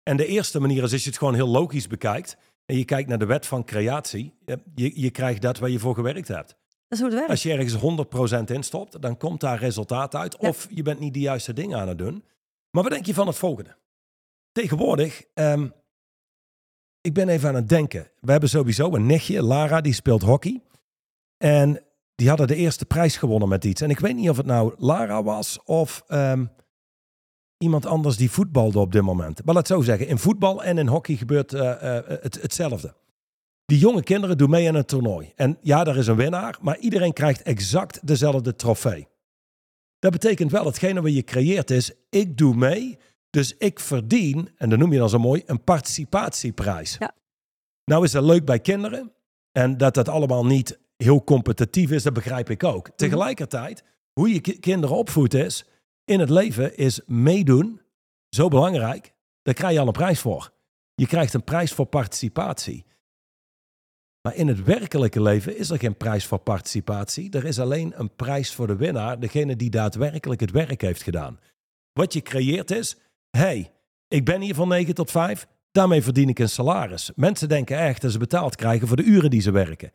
[0.03, 3.09] En de eerste manier is als je het gewoon heel logisch bekijkt en je kijkt
[3.09, 4.35] naar de wet van creatie.
[4.75, 6.49] Je, je krijgt dat waar je voor gewerkt hebt.
[6.49, 6.57] Dat
[6.89, 7.31] is hoe het werkt.
[7.31, 10.37] Als je ergens 100% instopt, dan komt daar resultaat uit.
[10.37, 12.25] Of je bent niet de juiste dingen aan het doen.
[12.75, 13.77] Maar wat denk je van het volgende?
[14.53, 15.73] Tegenwoordig, um,
[17.01, 18.11] ik ben even aan het denken.
[18.21, 20.63] We hebben sowieso een nichtje, Lara, die speelt hockey.
[21.37, 21.85] En
[22.15, 23.81] die hadden de eerste prijs gewonnen met iets.
[23.81, 26.51] En ik weet niet of het nou Lara was of um,
[27.59, 29.45] iemand anders die voetbalde op dit moment.
[29.45, 32.95] Maar laat het zo zeggen, in voetbal en in hockey gebeurt uh, uh, het, hetzelfde.
[33.65, 35.33] Die jonge kinderen doen mee aan een toernooi.
[35.37, 39.09] En ja, er is een winnaar, maar iedereen krijgt exact dezelfde trofee.
[40.05, 42.99] Dat betekent wel, hetgene wat je creëert is, ik doe mee,
[43.31, 46.97] dus ik verdien, en dan noem je dan zo mooi, een participatieprijs.
[46.99, 47.15] Ja.
[47.85, 49.13] Nou is dat leuk bij kinderen.
[49.53, 52.87] En dat dat allemaal niet heel competitief is, dat begrijp ik ook.
[52.87, 52.97] Mhm.
[52.97, 55.65] Tegelijkertijd, hoe je kinderen opvoedt is,
[56.05, 57.81] in het leven is meedoen
[58.29, 59.15] zo belangrijk.
[59.43, 60.53] Daar krijg je al een prijs voor.
[60.95, 62.85] Je krijgt een prijs voor participatie.
[64.27, 67.31] Maar in het werkelijke leven is er geen prijs voor participatie.
[67.31, 71.39] Er is alleen een prijs voor de winnaar, degene die daadwerkelijk het werk heeft gedaan.
[71.93, 72.97] Wat je creëert is,
[73.31, 73.73] hey,
[74.09, 77.13] ik ben hier van 9 tot 5, daarmee verdien ik een salaris.
[77.15, 79.93] Mensen denken echt dat ze betaald krijgen voor de uren die ze werken.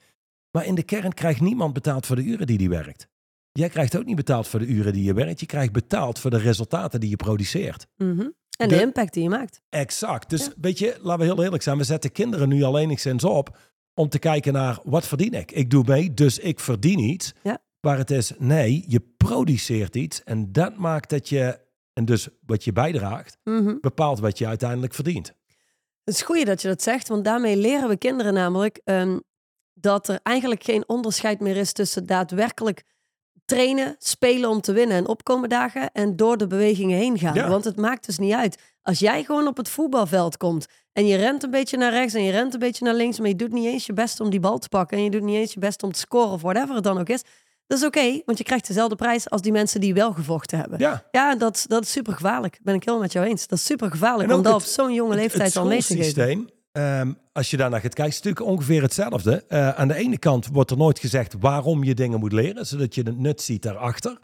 [0.52, 3.08] Maar in de kern krijgt niemand betaald voor de uren die die werkt.
[3.52, 5.40] Jij krijgt ook niet betaald voor de uren die je werkt.
[5.40, 7.88] Je krijgt betaald voor de resultaten die je produceert.
[7.98, 8.28] Mhm.
[8.58, 9.62] En de, impact die je maakt.
[9.70, 10.30] Exact.
[10.30, 11.78] Dus weet je, laten we heel eerlijk zijn.
[11.78, 13.58] We zetten kinderen nu al enigszins op
[14.00, 15.52] om te kijken naar wat verdien ik.
[15.52, 17.34] Ik doe mee, dus ik verdien iets.
[17.44, 17.62] Ja.
[17.80, 21.60] Waar het is, nee, je produceert iets en dat maakt dat je,
[21.94, 23.76] en dus wat je bijdraagt, mhm.
[23.82, 25.34] bepaalt wat je uiteindelijk verdient.
[26.04, 29.22] Het is goed dat je dat zegt, want daarmee leren we kinderen namelijk um,
[29.74, 32.84] dat er eigenlijk geen onderscheid meer is tussen daadwerkelijk
[33.46, 37.50] trainen, spelen om te winnen en opkomen dagen en door de bewegingen heen gaan.
[37.50, 38.76] Want het maakt dus niet uit.
[38.82, 40.68] Als jij gewoon op het voetbalveld komt
[41.00, 43.28] en je rent een beetje naar rechts en je rent een beetje naar links, maar
[43.28, 45.36] je doet niet eens je best om die bal te pakken en je doet niet
[45.36, 47.24] eens je best om te scoren of whatever het dan ook is.
[47.68, 50.80] Dat is oké, want je krijgt dezelfde prijs als die mensen die wel gevochten hebben.
[50.80, 52.60] Ja, ja dat, dat is super gevaarlijk.
[52.64, 53.48] Ben ik helemaal met jou eens.
[53.48, 56.50] Dat is super gevaarlijk om dat op zo'n jonge leeftijd al mee te geven.
[56.72, 59.44] Um, als je daarnaar gaat kijken, is het natuurlijk ongeveer hetzelfde.
[59.50, 62.96] Uh, aan de ene kant wordt er nooit gezegd waarom je dingen moet leren, zodat
[62.96, 64.20] je het nut ziet daarachter.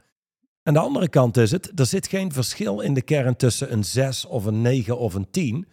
[0.64, 3.84] Aan de andere kant is het, er zit geen verschil in de kern tussen een
[3.84, 5.68] 6 of een 9 of een 10.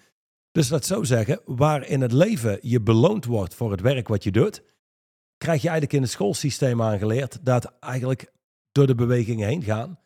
[0.53, 4.25] Dus laat zo zeggen, waar in het leven je beloond wordt voor het werk wat
[4.25, 4.63] je doet,
[5.37, 8.33] krijg je eigenlijk in het schoolsysteem aangeleerd dat eigenlijk
[8.73, 9.99] door de bewegingen heen gaan,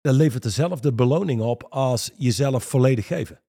[0.00, 3.40] dat levert dezelfde beloning op als jezelf volledig geven.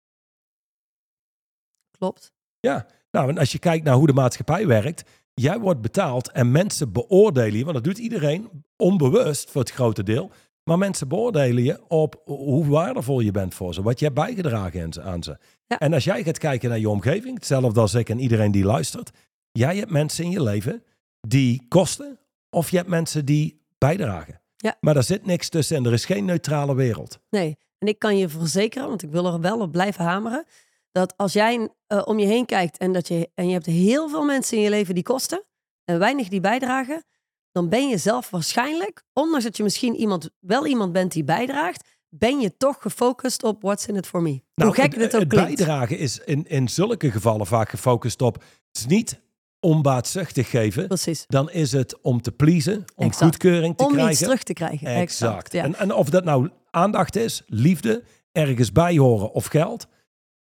[1.97, 2.33] Klopt.
[2.59, 6.51] Ja, nou en als je kijkt naar hoe de maatschappij werkt, jij wordt betaald en
[6.51, 10.31] mensen beoordelen je, want dat doet iedereen onbewust voor het grote deel.
[10.63, 15.03] Maar mensen beoordelen je op hoe waardevol je bent voor ze, wat je hebt bijgedragen
[15.03, 15.37] aan ze.
[15.67, 15.79] Ja.
[15.79, 19.11] En als jij gaat kijken naar je omgeving, hetzelfde als ik en iedereen die luistert,
[19.51, 20.83] jij hebt mensen in je leven
[21.27, 22.19] die kosten
[22.49, 24.41] of je hebt mensen die bijdragen.
[24.55, 24.77] Ja.
[24.79, 27.19] Maar daar zit niks tussen en er is geen neutrale wereld.
[27.29, 30.45] Nee, En ik kan je verzekeren, want ik wil er wel op blijven hameren,
[30.91, 34.09] dat als jij uh, om je heen kijkt en, dat je, en je hebt heel
[34.09, 35.43] veel mensen in je leven die kosten
[35.83, 37.03] en weinig die bijdragen,
[37.51, 41.87] dan ben je zelf waarschijnlijk, ondanks dat je misschien iemand, wel iemand bent die bijdraagt,
[42.09, 44.29] ben je toch gefocust op what's in it for me.
[44.29, 48.35] Nou, Hoe gek het, ook het bijdragen is in, in zulke gevallen vaak gefocust op,
[48.35, 49.21] het is niet
[49.59, 51.23] onbaatzuchtig geven, Precies.
[51.27, 54.03] dan is het om te pleasen, om goedkeuring te krijgen.
[54.03, 54.87] Om iets terug te krijgen.
[54.87, 55.53] Exact.
[55.53, 55.63] ja.
[55.63, 59.87] en, en of dat nou aandacht is, liefde, ergens bij horen of geld.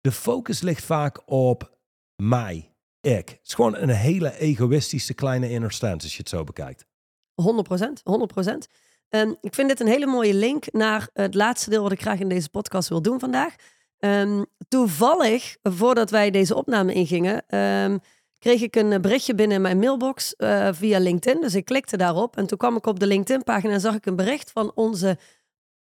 [0.02, 1.78] De focus ligt vaak op
[2.16, 3.30] mij, ik.
[3.30, 6.86] Het is gewoon een hele egoïstische kleine inner stance als je het zo bekijkt.
[7.36, 8.68] 100 procent, 100 procent.
[9.10, 12.20] Um, ik vind dit een hele mooie link naar het laatste deel wat ik graag
[12.20, 13.56] in deze podcast wil doen vandaag.
[14.00, 18.00] Um, toevallig, voordat wij deze opname ingingen, um,
[18.40, 21.42] kreeg ik een berichtje binnen in mijn mailbox uh, via LinkedIn.
[21.42, 24.16] Dus ik klikte daarop en toen kwam ik op de LinkedIn-pagina en zag ik een
[24.16, 25.18] bericht van onze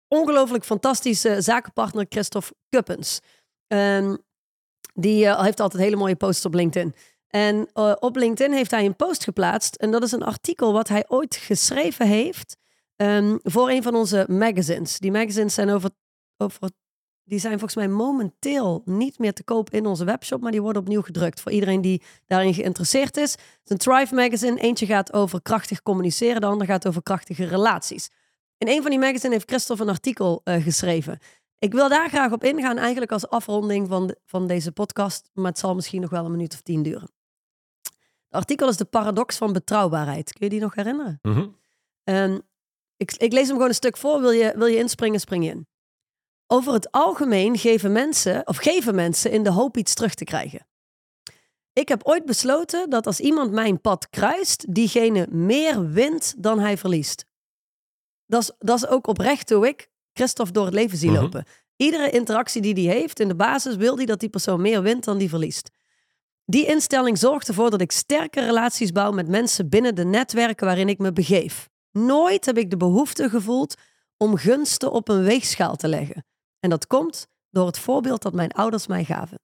[0.08, 3.20] ongelooflijk fantastische zakenpartner Christophe Kuppens.
[4.94, 6.96] die uh, heeft altijd hele mooie posts op LinkedIn.
[7.28, 9.76] En uh, op LinkedIn heeft hij een post geplaatst.
[9.76, 12.58] En dat is een artikel wat hij ooit geschreven heeft
[12.96, 15.00] um, voor een van onze magazines.
[15.00, 15.90] Die magazines zijn over,
[16.38, 16.70] over
[17.24, 20.82] die zijn volgens mij momenteel niet meer te koop in onze webshop, maar die worden
[20.82, 23.32] opnieuw gedrukt voor iedereen die daarin geïnteresseerd is.
[23.32, 24.60] Het is een Thrive magazine.
[24.60, 28.10] Eentje gaat over krachtig communiceren, de ander gaat over krachtige relaties.
[28.58, 31.20] In een van die magazines heeft Christophe een artikel uh, geschreven.
[31.60, 35.60] Ik wil daar graag op ingaan, eigenlijk als afronding van, van deze podcast, maar het
[35.60, 37.17] zal misschien nog wel een minuut of tien duren.
[38.28, 40.34] Het artikel is de paradox van betrouwbaarheid.
[40.34, 41.20] Kun je die nog herinneren?
[41.22, 42.42] Mm -hmm.
[42.98, 44.22] ik, ik, lees hem gewoon een stuk voor.
[44.22, 45.68] Wil je, wil je inspringen, spring je in.
[46.48, 50.68] Over het algemeen geven mensen, of geven mensen in de hoop iets terug te krijgen.
[51.74, 56.78] Ik heb ooit besloten dat als iemand mijn pad kruist, diegene meer wint dan hij
[56.78, 57.26] verliest.
[58.26, 61.22] Dat is, dat is ook oprecht hoe ik Christophe door het leven zie mhm.
[61.22, 61.46] lopen.
[61.76, 65.04] Iedere interactie die hij heeft, in de basis wil hij dat die persoon meer wint
[65.04, 65.70] dan die verliest.
[66.50, 70.90] Die instelling zorgt ervoor dat ik sterke relaties bouw met mensen binnen de netwerken waarin
[70.90, 71.70] ik me begeef.
[71.92, 73.76] Nooit heb ik de behoefte gevoeld
[74.18, 76.26] om gunsten op een weegschaal te leggen.
[76.60, 79.40] En dat komt door het voorbeeld dat mijn ouders mij gaven.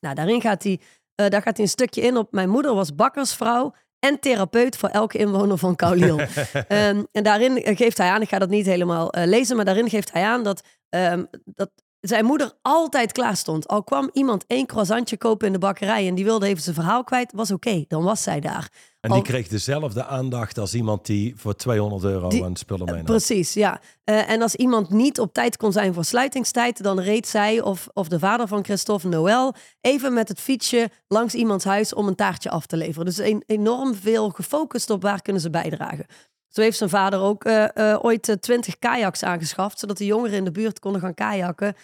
[0.00, 0.80] Nou, daarin gaat hij,
[1.20, 2.32] uh, daar gaat hij een stukje in op.
[2.32, 6.20] Mijn moeder was bakkersvrouw en therapeut voor elke inwoner van Kauliel.
[6.68, 9.88] um, en daarin geeft hij aan, ik ga dat niet helemaal uh, lezen, maar daarin
[9.88, 11.70] geeft hij aan dat, um, dat
[12.08, 13.68] zijn moeder altijd klaar stond.
[13.68, 17.04] Al kwam iemand één croissantje kopen in de bakkerij en die wilde even zijn verhaal
[17.04, 18.68] kwijt, was oké, dan was zij daar.
[19.00, 23.04] En die kreeg dezelfde aandacht als iemand die voor 200 euro die, aan spullen meenam.
[23.04, 23.80] Precies, ja.
[24.04, 27.88] Uh, en als iemand niet op tijd kon zijn voor sluitingstijd, dan reed zij of,
[27.92, 32.14] of de vader van Christophe, Noël, even met het fietsje langs iemands huis om een
[32.14, 33.04] taartje af te leveren.
[33.04, 36.06] Dus een, enorm veel gefocust op waar kunnen ze bijdragen.
[36.48, 40.44] Zo heeft zijn vader ook uh, uh, ooit twintig kajaks aangeschaft, zodat de jongeren in
[40.44, 41.74] de buurt konden gaan kajakken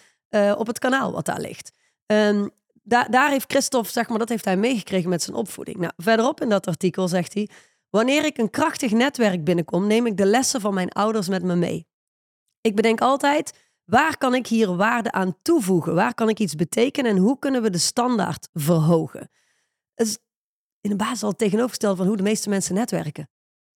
[0.57, 1.71] op het kanaal wat daar ligt.
[2.05, 2.49] Um,
[2.83, 5.77] daar, heeft Christophe, zeg maar, dat heeft hij meegekregen met zijn opvoeding.
[5.77, 7.49] Nou, verderop in dat artikel zegt hij:
[7.89, 11.55] Wanneer ik een krachtig netwerk binnenkom, neem ik de lessen van mijn ouders met me
[11.55, 11.87] mee.
[12.61, 13.53] Ik bedenk altijd:
[13.85, 15.95] waar kan ik hier waarde aan toevoegen?
[15.95, 19.29] Waar kan ik iets betekenen en hoe kunnen we de standaard verhogen?
[19.95, 20.17] Is
[20.81, 23.29] in de basis al tegenovergesteld van hoe de meeste mensen netwerken.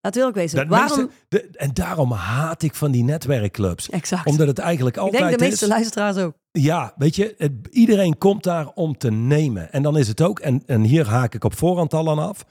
[0.05, 0.67] Dat wil ik wezen.
[0.67, 1.09] Waarom...
[1.27, 3.89] de, en daarom haat ik van die netwerkclubs.
[3.89, 4.25] Exact.
[4.25, 6.33] Omdat het eigenlijk altijd Ik denk de meeste luisteraars ook.
[6.51, 9.71] Ja, weet je, het, iedereen komt daar om te nemen.
[9.71, 12.45] En dan is het ook, en, en hier haak ik op voorhand al aan af.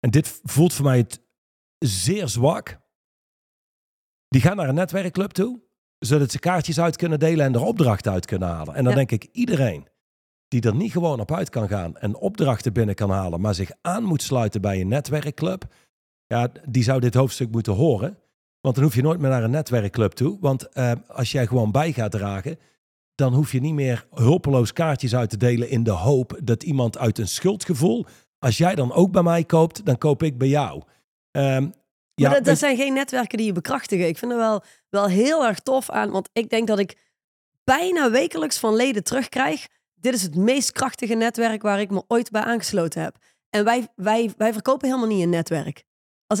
[0.00, 1.20] En dit voelt voor mij het
[1.78, 2.78] zeer zwak.
[4.28, 5.60] Die gaan naar een netwerkclub toe,
[5.98, 8.74] zodat ze kaartjes uit kunnen delen en er opdrachten uit kunnen halen.
[8.74, 9.88] En dan denk ik, iedereen
[10.48, 13.70] die er niet gewoon op uit kan gaan en opdrachten binnen kan halen, maar zich
[13.82, 15.64] aan moet sluiten bij een netwerkclub,
[16.26, 18.18] ja, die zou dit hoofdstuk moeten horen.
[18.60, 20.36] Want dan hoef je nooit meer naar een netwerkclub toe.
[20.40, 22.58] Want uh, als jij gewoon bij gaat dragen,
[23.14, 26.98] dan hoef je niet meer hulpeloos kaartjes uit te delen in de hoop dat iemand
[26.98, 28.06] uit een schuldgevoel,
[28.38, 30.82] als jij dan ook bij mij koopt, dan koop ik bij jou.
[31.30, 31.72] Um,
[32.14, 34.06] ja, dat, dat, zijn geen netwerken die je bekrachtigen.
[34.06, 36.98] Ik vind het wel, wel heel erg tof aan, want ik denk dat ik
[37.64, 39.66] bijna wekelijks van leden terugkrijg.
[39.94, 43.16] Dit is het meest krachtige netwerk waar ik me ooit bij aangesloten heb.
[43.50, 45.84] En wij, wij, wij verkopen helemaal niet een netwerk.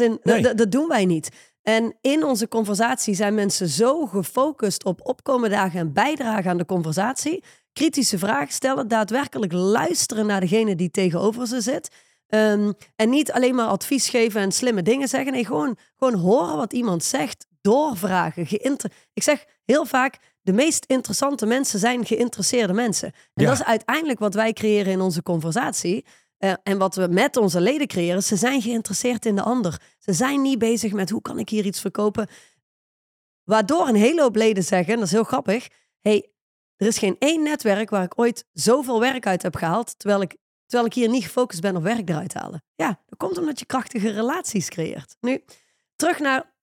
[0.00, 0.20] in,
[0.56, 1.28] dat doen wij niet.
[1.62, 6.64] En in onze conversatie zijn mensen zo gefocust op opkomen dagen en bijdragen aan de
[6.64, 7.44] conversatie.
[7.72, 11.90] Kritische vragen stellen, daadwerkelijk luisteren naar degene die tegenover ze zit.
[12.26, 15.32] Ehm, en niet alleen maar advies geven en slimme dingen zeggen.
[15.32, 18.46] Nee, gewoon, gewoon horen wat iemand zegt, doorvragen.
[19.12, 23.12] Ik zeg heel vaak, de meest interessante mensen zijn geïnteresseerde mensen.
[23.34, 26.04] En dat is uiteindelijk wat wij creëren in onze conversatie.
[26.44, 29.80] Uh, en wat we met onze leden creëren, ze zijn geïnteresseerd in de ander.
[29.98, 32.28] Ze zijn niet bezig met hoe kan ik hier iets verkopen.
[33.44, 35.68] Waardoor een hele hoop leden zeggen, dat is heel grappig,
[36.00, 36.30] hey,
[36.76, 40.36] er is geen één netwerk waar ik ooit zoveel werk uit heb gehaald, terwijl ik,
[40.66, 42.64] terwijl ik hier niet gefocust ben op werk eruit halen.
[42.74, 45.16] Ja, dat komt omdat je krachtige relaties creëert.
[45.20, 45.44] Nu,
[45.96, 46.54] terug naar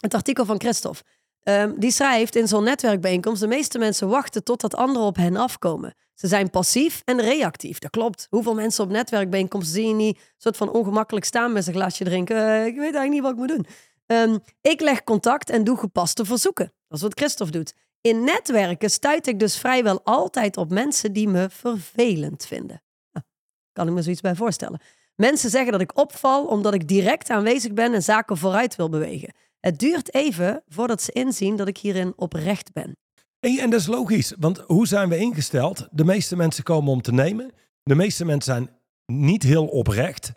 [0.00, 1.02] het artikel van Christophe.
[1.48, 5.94] Ehm, die schrijft in zo'n netwerkbijeenkomst: de meeste mensen wachten totdat anderen op hen afkomen.
[6.14, 7.78] Ze zijn passief en reactief.
[7.78, 8.26] Dat klopt.
[8.30, 12.36] Hoeveel mensen op netwerkbijeenkomsten zie je niet soort van ongemakkelijk staan met een glasje drinken?
[12.36, 13.66] Eh, ik weet eigenlijk niet wat ik moet doen.
[14.06, 16.72] Ehm, ik leg contact en doe gepaste verzoeken.
[16.88, 17.74] Dat is wat Christophe doet.
[18.00, 22.82] In netwerken stuit ik dus vrijwel altijd op mensen die me vervelend vinden.
[23.12, 23.26] Nou,
[23.72, 24.80] kan ik me zoiets bij voorstellen.
[25.14, 29.32] Mensen zeggen dat ik opval omdat ik direct aanwezig ben en zaken vooruit wil bewegen.
[29.60, 32.96] Het duurt even voordat ze inzien dat ik hierin oprecht ben.
[33.40, 35.88] En, en dat is logisch, want hoe zijn we ingesteld?
[35.90, 37.50] De meeste mensen komen om te nemen.
[37.82, 38.70] De meeste mensen zijn
[39.12, 40.32] niet heel oprecht.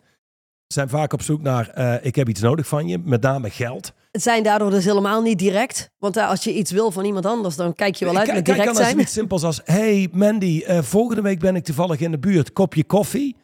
[0.66, 3.92] Zijn vaak op zoek naar, uh, ik heb iets nodig van je, met name geld.
[4.10, 5.90] Het zijn daardoor dus helemaal niet direct.
[5.98, 8.44] Want uh, als je iets wil van iemand anders, dan kijk je wel uit met
[8.44, 8.88] direct kijk zijn.
[8.88, 12.52] Kijk, iets simpels als, hey Mandy, uh, volgende week ben ik toevallig in de buurt,
[12.52, 13.36] kopje koffie.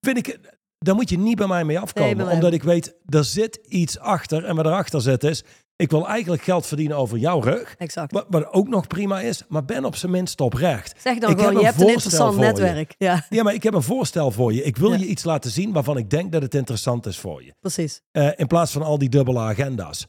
[0.00, 0.38] Vind ik,
[0.86, 2.16] daar moet je niet bij mij mee afkomen.
[2.16, 4.44] Nee, omdat ik weet, er zit iets achter.
[4.44, 5.44] En wat erachter zit is,
[5.76, 7.74] ik wil eigenlijk geld verdienen over jouw rug.
[7.78, 8.12] Exact.
[8.12, 11.00] Wat, wat ook nog prima is, maar ben op zijn minst oprecht.
[11.00, 12.94] Zeg dan gewoon, je hebt een interessant netwerk.
[12.98, 13.26] Ja.
[13.28, 14.62] ja, maar ik heb een voorstel voor je.
[14.62, 17.54] Ik wil je iets laten zien waarvan ik denk dat het interessant is voor je.
[17.60, 18.02] Precies.
[18.12, 20.06] Uh, in plaats van al die dubbele agenda's.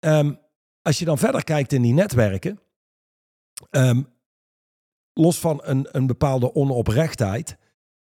[0.00, 0.38] Um,
[0.82, 2.60] als je dan verder kijkt in die netwerken,
[3.70, 4.08] um,
[5.12, 7.56] los van een, een bepaalde onoprechtheid,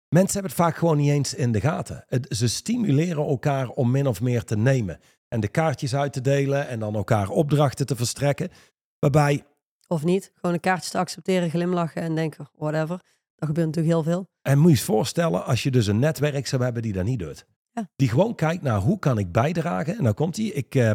[0.09, 2.05] mensen hebben het vaak gewoon niet eens in de gaten.
[2.07, 6.21] Het, ze stimuleren elkaar om min of meer te nemen en de kaartjes uit te
[6.21, 8.51] delen en dan elkaar opdrachten te verstrekken.
[8.99, 9.45] Waarbij.
[9.89, 13.01] Of niet, gewoon een kaartje te accepteren, glimlachen en denken, whatever.
[13.37, 14.29] Dat gebeurt natuurlijk heel veel.
[14.43, 17.19] En moet je je voorstellen als je dus een netwerk zou hebben die dat niet
[17.19, 17.47] doet.
[17.73, 17.89] Ja.
[17.97, 19.97] Die gewoon kijkt naar hoe kan ik bijdragen.
[19.97, 20.47] En dan komt hij.
[20.47, 20.91] Ik, uh,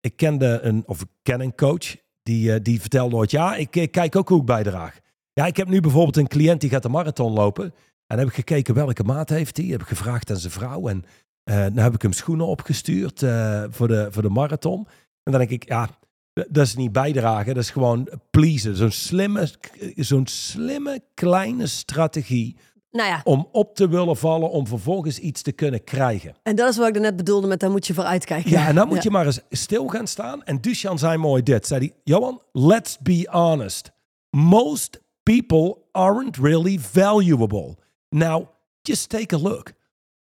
[0.00, 3.76] ik kende een, of ik ken een coach die, uh, die vertelde ooit, ja, ik,
[3.76, 4.98] ik, kijk ook hoe ik bijdraag.
[5.32, 7.74] Ja, ik heb nu bijvoorbeeld een cliënt die gaat de marathon lopen.
[8.14, 9.66] En heb ik gekeken welke maat heeft hij.
[9.66, 10.88] Heb ik gevraagd aan zijn vrouw.
[10.88, 11.04] En
[11.44, 14.86] uh, dan heb ik hem schoenen opgestuurd uh, voor, de, voor de marathon.
[15.22, 15.88] En dan denk ik, ja,
[16.32, 17.54] dat is niet bijdragen.
[17.54, 18.76] Dat is gewoon pleasen.
[18.76, 19.48] Zo'n slimme,
[19.94, 22.56] zo'n slimme kleine strategie.
[22.90, 23.20] Nou ja.
[23.24, 26.34] Om op te willen vallen, om vervolgens iets te kunnen krijgen.
[26.42, 28.50] En dat is wat ik net bedoelde met, daar moet je voor uitkijken.
[28.50, 30.44] Ja, en dan moet je maar eens stil gaan staan.
[30.44, 31.66] En Duchan zei mooi dit.
[31.66, 33.90] Zei hij, Johan, let's be honest.
[34.30, 37.82] Most people aren't really valuable.
[38.14, 38.48] Now,
[38.82, 39.72] just take a look.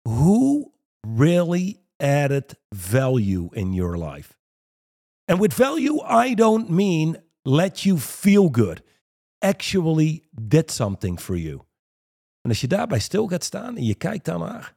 [0.04, 0.72] Who
[1.16, 4.36] really added value in your life.
[5.24, 8.82] And with value, I don't mean let you feel good.
[9.38, 11.62] Actually did something for you.
[12.42, 14.76] En als je daarbij stil gaat staan en je kijkt daarnaar,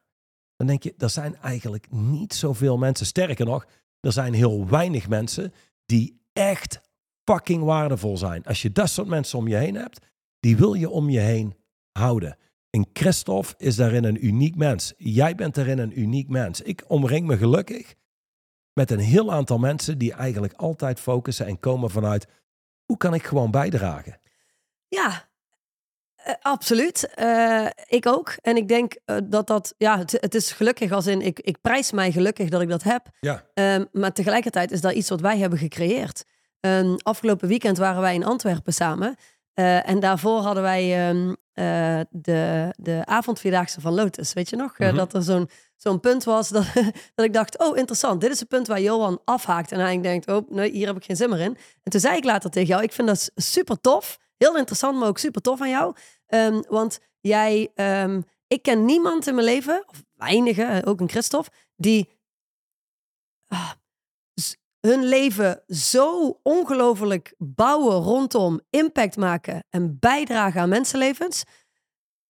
[0.56, 3.06] dan denk je, er zijn eigenlijk niet zoveel mensen.
[3.06, 3.65] Sterker nog,
[4.00, 5.54] er zijn heel weinig mensen
[5.86, 6.82] die echt
[7.24, 8.45] fucking waardevol zijn.
[8.45, 10.06] Als je dat soort mensen om je heen hebt,
[10.39, 11.56] die wil je om je heen
[11.91, 12.38] houden.
[12.71, 14.93] En Christophe is daarin een uniek mens.
[14.97, 16.62] Jij bent daarin een uniek mens.
[16.62, 17.95] Ik omring me gelukkig
[18.73, 22.27] met een heel aantal mensen die eigenlijk altijd focussen en komen vanuit
[22.86, 24.19] hoe kan ik gewoon bijdragen?
[24.88, 25.29] Ja,
[26.27, 27.13] uh, absoluut.
[27.19, 28.36] Uh, ik ook.
[28.41, 31.62] En ik denk uh, dat dat, ja, het, het, is gelukkig als in, ik, ik
[31.62, 33.07] prijs mij gelukkig dat ik dat heb.
[33.19, 33.45] Ja.
[33.53, 36.25] Um, maar tegelijkertijd is dat iets wat wij hebben gecreëerd.
[36.60, 39.15] Um, afgelopen weekend waren wij in Antwerpen samen.
[39.55, 44.33] Uh, en daarvoor hadden wij um, uh, de, de avondvierdaagse van Lotus.
[44.33, 44.77] Weet je nog?
[44.77, 44.97] Mm -hmm.
[44.97, 46.65] Dat er zo'n zo'n punt was dat,
[47.15, 48.21] dat ik dacht: oh, interessant.
[48.21, 49.71] Dit is het punt waar Johan afhaakt.
[49.71, 51.57] En hij denkt: oh, nee, hier heb ik geen zin meer in.
[51.83, 54.19] En toen zei ik later tegen jou: ik vind dat super tof.
[54.37, 55.95] Heel interessant, maar ook super tof aan jou.
[56.27, 61.51] Um, want jij, um, ik ken niemand in mijn leven, of weinige, ook een Christophe,
[61.75, 62.19] die.
[63.49, 63.71] Uh,
[64.82, 71.44] hun leven zo ongelooflijk bouwen rondom impact maken en bijdragen aan mensenlevens.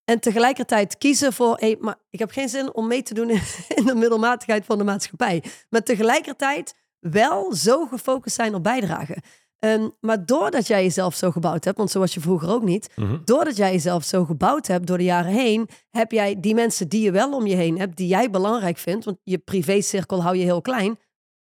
[0.04, 3.30] En tegelijkertijd kiezen voor, hey, maar ik heb geen zin om mee te doen
[3.80, 5.44] in de middelmatigheid van de maatschappij.
[5.70, 9.22] Maar tegelijkertijd wel zo gefocust zijn op bijdragen.
[9.60, 12.90] Um, maar doordat jij jezelf zo gebouwd hebt, want zo was je vroeger ook niet,
[12.96, 13.22] mm -hmm.
[13.26, 17.02] doordat jij jezelf zo gebouwd hebt door de jaren heen, heb jij die mensen die
[17.02, 20.44] je wel om je heen hebt, die jij belangrijk vindt, want je privécirkel hou je
[20.44, 21.00] heel klein,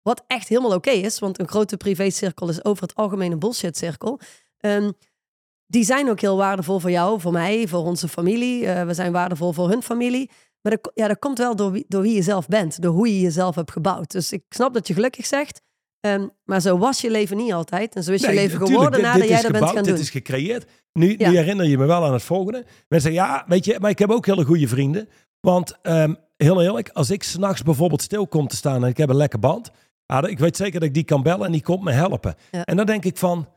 [0.08, 3.38] wat echt helemaal oké okay is, want een grote privécirkel is over het algemeen een
[3.38, 4.20] bullshitcirkel.
[4.60, 4.92] Um,
[5.66, 8.62] die zijn ook heel waardevol voor jou, voor mij, voor onze familie.
[8.62, 10.30] Uh, we zijn waardevol voor hun familie.
[10.60, 13.08] Maar dat, ja, dat komt wel door wie, door wie je zelf bent, door hoe
[13.08, 14.10] je jezelf hebt gebouwd.
[14.10, 15.60] Dus ik snap dat je gelukkig zegt,
[16.00, 17.94] um, maar zo was je leven niet altijd.
[17.94, 19.82] En zo is nee, je leven geworden nadat jij dat bent gaan doen.
[19.82, 20.70] Dit is gecreëerd.
[20.92, 21.30] Nu, ja.
[21.30, 22.64] nu, herinner je me wel aan het volgende.
[22.88, 25.08] Mensen zeggen, ja, weet je, maar ik heb ook hele goede vrienden.
[25.40, 29.08] Want um, heel eerlijk, als ik s'nachts bijvoorbeeld stil kom te staan en ik heb
[29.08, 29.70] een lekker band
[30.12, 32.34] ja, ik weet zeker dat ik die kan bellen en die komt me helpen.
[32.50, 32.64] Ja.
[32.64, 33.48] En dan denk ik van,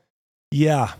[0.48, 0.96] ja,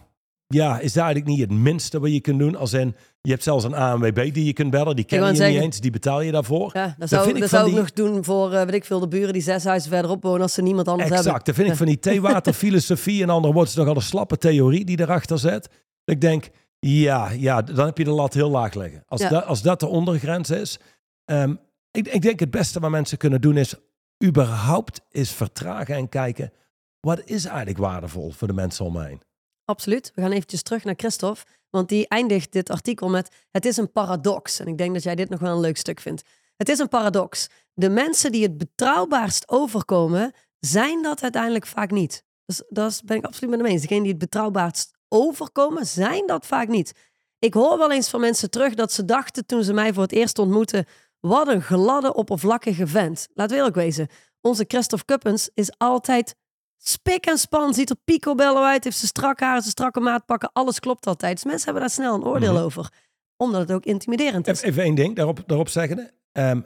[0.48, 2.56] ja, is daar eigenlijk niet het minste wat je kunt doen.
[2.56, 4.96] Als in, je hebt zelfs een ANWB die je kunt bellen.
[4.96, 6.70] Die ken je niet eens, die betaal je daarvoor.
[6.74, 8.86] Ja, dat Dat zou, vind ik dat zou ik nog doen voor, eh weet ik
[8.86, 11.26] veel, de buren die zes huizen verderop wonen als ze niemand anders hebben.
[11.26, 15.00] Exact, dat vind ik van die theewaterfilosofie en andere wordt nogal een slappe theorie die
[15.00, 15.70] erachter zet.
[16.06, 16.50] Ik denk,
[16.80, 19.04] ja, ja, dan heb je de lat heel laag liggen.
[19.08, 19.30] Als, Ja.
[19.30, 20.80] dat, als dat de ondergrens is.
[21.26, 21.56] Ehm,
[21.92, 23.76] ik, ik denk het beste wat mensen kunnen doen is
[24.24, 26.52] überhaupt is vertragen en kijken,
[27.00, 29.22] wat is eigenlijk waardevol voor de mensen om heen?
[29.66, 30.12] Absoluut.
[30.16, 33.92] We gaan eventjes terug naar Christophe, want die eindigt dit artikel met het is een
[33.92, 34.60] paradox.
[34.60, 36.24] En ik denk dat jij dit nog wel een leuk stuk vindt.
[36.58, 37.48] Het is een paradox.
[37.74, 42.24] De mensen die het betrouwbaarst overkomen, zijn dat uiteindelijk vaak niet.
[42.46, 43.82] Dus dat ben ik absoluut met hem eens.
[43.82, 46.94] Degenen die het betrouwbaarst overkomen, zijn dat vaak niet.
[47.40, 50.12] Ik hoor wel eens van mensen terug dat ze dachten toen ze mij voor het
[50.12, 50.86] eerst ontmoetten,
[51.22, 53.28] wat een gladde, oppervlakkige vent.
[53.34, 54.08] Laten we eerlijk wezen,
[54.42, 56.36] onze Christophe Kuppens is altijd
[56.78, 60.80] spik en span, ziet er picobello uit, heeft ze strak haar, zijn strakke maatpakken, alles
[60.80, 61.34] klopt altijd.
[61.34, 62.64] Dus mensen hebben daar snel een oordeel Mhm.
[62.64, 62.90] over,
[63.38, 64.62] omdat het ook intimiderend is.
[64.62, 66.12] Even, één ding daarop, daarop zeggende.
[66.32, 66.62] Ehm,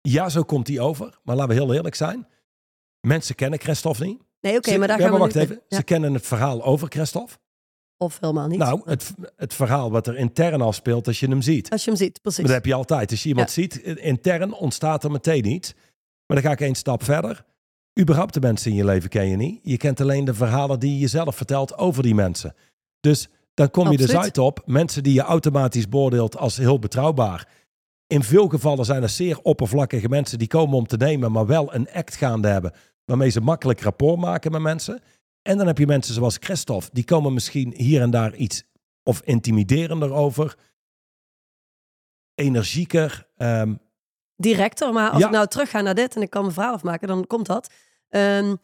[0.00, 1.18] ja, zo komt hij over.
[1.22, 2.28] Maar laten we heel eerlijk zijn.
[3.00, 4.22] Mensen kennen Christophe niet.
[4.40, 5.62] Nee, oké, Ze- maar daar gaan we wacht even.
[5.68, 7.34] Ja, Ze kennen het verhaal over Christophe.
[8.02, 8.58] Of helemaal niet.
[8.58, 11.70] Nou, het, het verhaal wat er intern afspeelt als je hem ziet.
[11.70, 12.38] Als je hem ziet, precies.
[12.38, 13.10] Maar dat heb je altijd.
[13.10, 13.62] Als je iemand Ja.
[13.62, 15.74] ziet, eh, intern ontstaat er meteen iets.
[16.26, 17.44] Maar dan ga ik één stap verder.
[18.00, 19.60] Überhaupt de mensen in je leven ken je niet.
[19.62, 22.54] Je kent alleen de verhalen die je jezelf vertelt over die mensen.
[23.00, 27.48] Dus dan kom je dus uit op mensen die je automatisch beoordeelt als heel betrouwbaar.
[28.06, 31.74] In veel gevallen zijn er zeer oppervlakkige mensen die komen om te nemen, maar wel
[31.74, 32.72] een act gaande hebben.
[33.04, 35.00] Waarmee ze makkelijk rapport maken met mensen.
[35.42, 38.62] En dan heb je mensen zoals Christophe, die komen misschien hier en daar iets
[39.02, 40.56] of intimiderender over.
[42.34, 43.28] Energieker.
[43.36, 43.74] ehm,
[44.36, 45.26] Directer, maar als Ja.
[45.26, 47.70] ik nou terug ga naar dit en ik kan mijn verhaal afmaken, dan komt dat.
[48.08, 48.56] Ehm,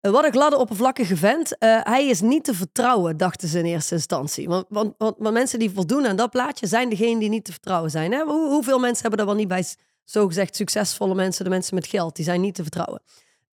[0.00, 1.58] wat een gladde, oppervlakkige vent.
[1.58, 4.48] Eh, hij is niet te vertrouwen, dachten ze in eerste instantie.
[4.48, 7.52] Want, want, want, want mensen die voldoen aan dat plaatje zijn degenen die niet te
[7.52, 8.12] vertrouwen zijn.
[8.12, 8.22] Hè?
[8.24, 9.64] Hoe, hoeveel mensen hebben dat wel niet bij
[10.04, 13.02] zogezegd succesvolle mensen, de mensen met geld, die zijn niet te vertrouwen.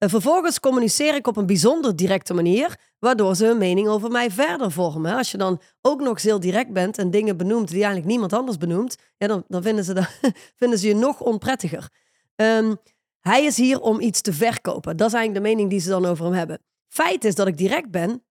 [0.08, 4.72] Vervolgens communiceer ik op een bijzonder directe manier, waardoor ze hun mening over mij verder
[4.72, 5.16] vormen.
[5.16, 8.56] Als je dan ook nog heel direct bent en dingen benoemt die eigenlijk niemand anders
[8.56, 10.06] benoemt, ja, dan, dan vinden, ze
[10.60, 11.90] vinden ze je nog onprettiger.
[12.36, 12.74] Ehm,
[13.20, 14.96] hij is hier om iets te verkopen.
[14.96, 16.60] Dat is eigenlijk de mening die ze dan over hem hebben.
[16.88, 18.24] Feit is dat ik direct ben,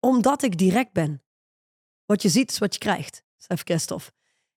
[0.00, 1.22] omdat ik direct ben.
[2.06, 4.10] Wat je ziet is wat je krijgt, schrijft Christophe.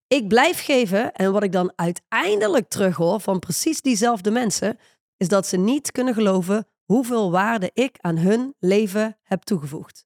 [0.07, 4.79] Ik blijf geven en wat ik dan uiteindelijk terughoor van precies diezelfde mensen,
[5.23, 10.05] is dat ze niet kunnen geloven hoeveel waarde ik aan hun leven heb toegevoegd.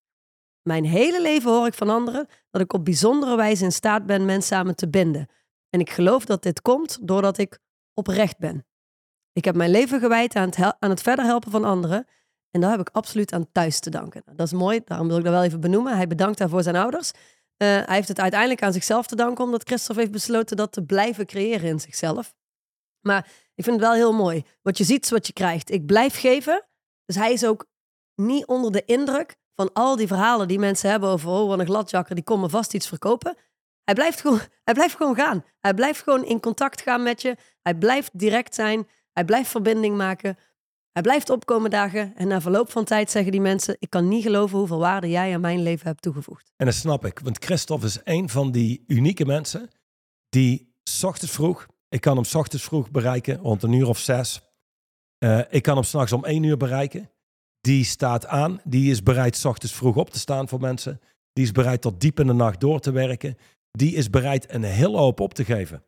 [0.62, 4.26] Mijn hele leven hoor ik van anderen dat ik op bijzondere wijze in staat ben
[4.26, 5.28] mensen samen te binden.
[5.70, 7.60] En ik geloof dat dit komt doordat ik
[7.94, 8.66] oprecht ben.
[9.34, 12.08] Ik heb mijn leven gewijd aan het, aan het verder helpen van anderen.
[12.52, 14.22] En daar heb ik absoluut aan thuis te danken.
[14.26, 15.96] Nou, dat is mooi, daarom wil ik dat wel even benoemen.
[15.96, 17.12] Hij bedankt daarvoor zijn ouders.
[17.12, 20.84] Eh, hij heeft het uiteindelijk aan zichzelf te danken, omdat Christophe heeft besloten dat te
[20.84, 22.34] blijven creëren in zichzelf.
[23.08, 24.44] Maar ik vind het wel heel mooi.
[24.62, 25.72] Wat je ziet is wat je krijgt.
[25.72, 26.66] Ik blijf geven.
[27.06, 27.66] Dus hij is ook
[28.16, 31.66] niet onder de indruk van al die verhalen die mensen hebben over oh, wat een
[31.66, 33.38] gladjakker, die komen vast iets verkopen.
[33.84, 35.46] Hij blijft, gewoon, hij blijft gewoon gaan.
[35.60, 37.36] Hij blijft gewoon in contact gaan met je.
[37.62, 38.88] Hij blijft direct zijn.
[39.12, 40.38] Hij blijft verbinding maken.
[40.92, 42.16] Hij blijft opkomen dagen.
[42.16, 45.34] En na verloop van tijd zeggen die mensen: Ik kan niet geloven hoeveel waarde jij
[45.34, 46.52] aan mijn leven hebt toegevoegd.
[46.56, 49.70] En dat snap ik, want Christophe is een van die unieke mensen
[50.30, 54.00] die 's ochtends vroeg, ik kan hem 's ochtends vroeg bereiken, rond een uur of
[54.00, 54.42] zes.
[55.18, 57.10] Eh, ik kan hem s'nachts om één uur bereiken.
[57.62, 61.02] Die staat aan, die is bereid 's ochtends vroeg op te staan voor mensen.
[61.34, 63.38] Die is bereid tot diep in de nacht door te werken.
[63.72, 65.84] Die is bereid een hele hoop op te geven.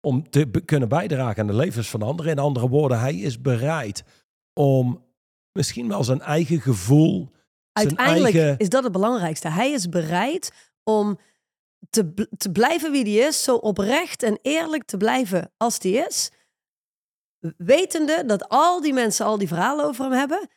[0.00, 2.32] Om te kunnen bijdragen aan de levens van anderen.
[2.32, 4.04] In andere woorden, hij is bereid
[4.52, 5.04] om
[5.52, 7.30] misschien wel zijn eigen gevoel,
[7.72, 8.58] zijn Uiteindelijk eigen...
[8.58, 9.48] is dat het belangrijkste.
[9.48, 10.52] Hij is bereid
[10.84, 11.18] om
[11.90, 16.30] te, te blijven wie die is, zo oprecht en eerlijk te blijven als die is.
[17.56, 20.48] Wetende dat al die mensen al die verhalen over hem hebben.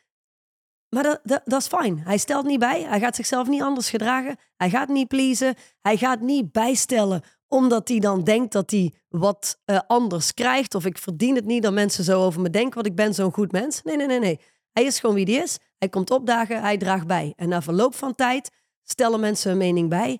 [0.88, 1.98] Maar dat, dat, dat is fijn.
[1.98, 2.82] Hij stelt niet bij.
[2.82, 4.36] Hij gaat zichzelf niet anders gedragen.
[4.56, 5.54] Hij gaat niet pleasen.
[5.80, 10.74] Hij gaat niet bijstellen omdat hij dan denkt dat hij wat eh, anders krijgt.
[10.74, 13.32] Of ik verdien het niet dat mensen zo over me denken, want ik ben zo'n
[13.32, 13.82] goed mens.
[13.82, 14.40] Nee, nee, nee, nee.
[14.72, 15.58] Hij is gewoon wie hij is.
[15.78, 17.32] Hij komt opdagen, hij draagt bij.
[17.36, 18.50] En na verloop van tijd
[18.82, 20.18] stellen mensen hun mening bij.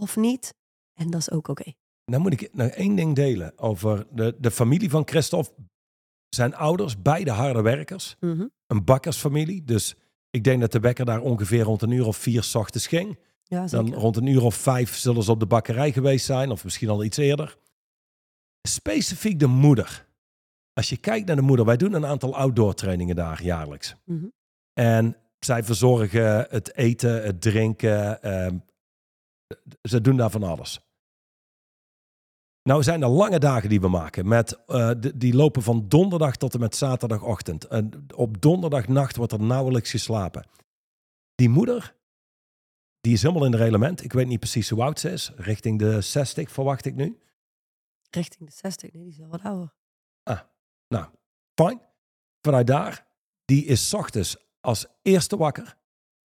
[0.00, 0.54] Of niet.
[0.94, 1.72] En dat is ook oké.
[2.04, 5.52] Nou moet ik nog één ding delen over de, de familie van Christophe.
[6.28, 8.16] Zijn ouders, beide harde werkers.
[8.20, 8.46] Mhm.
[8.66, 9.64] Een bakkersfamilie.
[9.64, 9.94] Dus
[10.30, 13.18] ik denk dat de wekker daar ongeveer rond een uur of vier 's ochtends ging.
[13.42, 16.50] Ja, Dan rond een uur of vijf zullen ze op de bakkerij geweest zijn.
[16.50, 17.58] Of misschien al iets eerder.
[18.68, 20.06] Specifiek de moeder.
[20.72, 21.64] Als je kijkt naar de moeder.
[21.66, 23.94] Wij doen een aantal outdoor trainingen daar jaarlijks.
[24.04, 24.26] Mhm.
[24.72, 28.20] En zij verzorgen het eten, het drinken.
[29.82, 30.80] Ze doen daar van alles.
[32.62, 34.28] Nou zijn er lange dagen die we maken.
[34.28, 37.64] Met, uh, die lopen van donderdag tot en met zaterdagochtend.
[37.64, 40.48] En op donderdagnacht wordt er nauwelijks geslapen.
[41.34, 41.94] Die moeder,
[43.00, 44.04] die is helemaal in de reglement.
[44.04, 45.32] Ik weet niet precies hoe oud ze is.
[45.36, 47.18] Richting de 60 verwacht ik nu.
[48.10, 48.92] Richting de 60?
[48.92, 49.74] Nee, die is al wat ouder.
[50.22, 50.40] Ah,
[50.88, 51.06] nou,
[51.54, 51.80] fijn.
[52.40, 53.06] Vanuit daar,
[53.44, 55.76] die is ochtends als eerste wakker.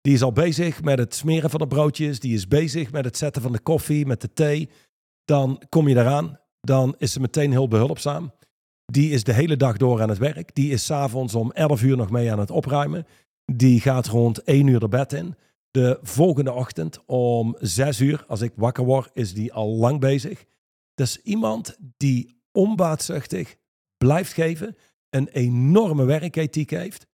[0.05, 2.20] Die is al bezig met het smeren van de broodjes.
[2.20, 4.70] Die is bezig met het zetten van de koffie, met de thee.
[5.24, 6.40] Dan kom je eraan.
[6.61, 8.32] Dan is ze meteen heel behulpzaam.
[8.84, 10.55] Die is de hele dag door aan het werk.
[10.55, 13.07] Die is s'avonds om 11 uur nog mee aan het opruimen.
[13.52, 15.34] Die gaat rond 1 uur de bed in.
[15.70, 20.44] De volgende ochtend om 6 uur, als ik wakker word, is die al lang bezig.
[20.94, 23.57] Dat is iemand die onbaatzuchtig
[23.96, 24.76] blijft geven.
[25.11, 27.07] Een enorme werkethiek heeft.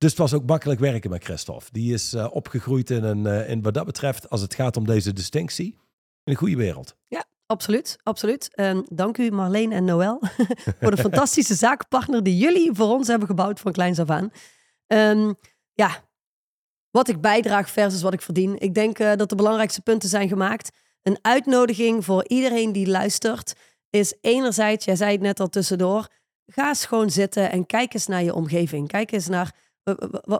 [0.00, 1.66] Dus het was ook makkelijk werken met Christophe.
[1.72, 4.86] Die is uh, opgegroeid in, een, uh, in wat dat betreft, als het gaat om
[4.86, 5.66] deze distinctie,
[6.24, 6.96] in een goede wereld.
[7.08, 7.96] Ja, absoluut.
[8.02, 8.54] absoluut.
[8.54, 10.18] En dank u Marleen en Noël
[10.80, 14.30] voor de fantastische zakenpartner die jullie voor ons hebben gebouwd van kleins af aan.
[14.86, 15.34] Um,
[15.72, 16.04] ja,
[16.90, 18.58] wat ik bijdraag versus wat ik verdien.
[18.58, 20.70] Ik denk uh, dat de belangrijkste punten zijn gemaakt.
[21.02, 23.52] Een uitnodiging voor iedereen die luistert
[23.90, 26.08] is enerzijds, jij zei het net al tussendoor,
[26.46, 28.88] ga eens gewoon zitten en kijk eens naar je omgeving.
[28.88, 29.54] Kijk eens naar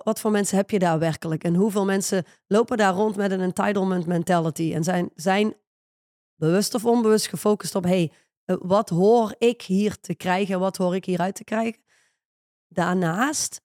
[0.05, 1.45] wat voor mensen heb je daar werkelijk?
[1.45, 5.57] En hoeveel mensen lopen daar rond met een entitlement mentality en zijn, zijn
[6.35, 8.13] bewust of onbewust gefocust op, hey,
[8.45, 10.61] eh, wat hoor ik hier te krijgen?
[10.61, 11.83] Wat hoor ik hieruit te krijgen?
[12.69, 13.61] Daarnaast,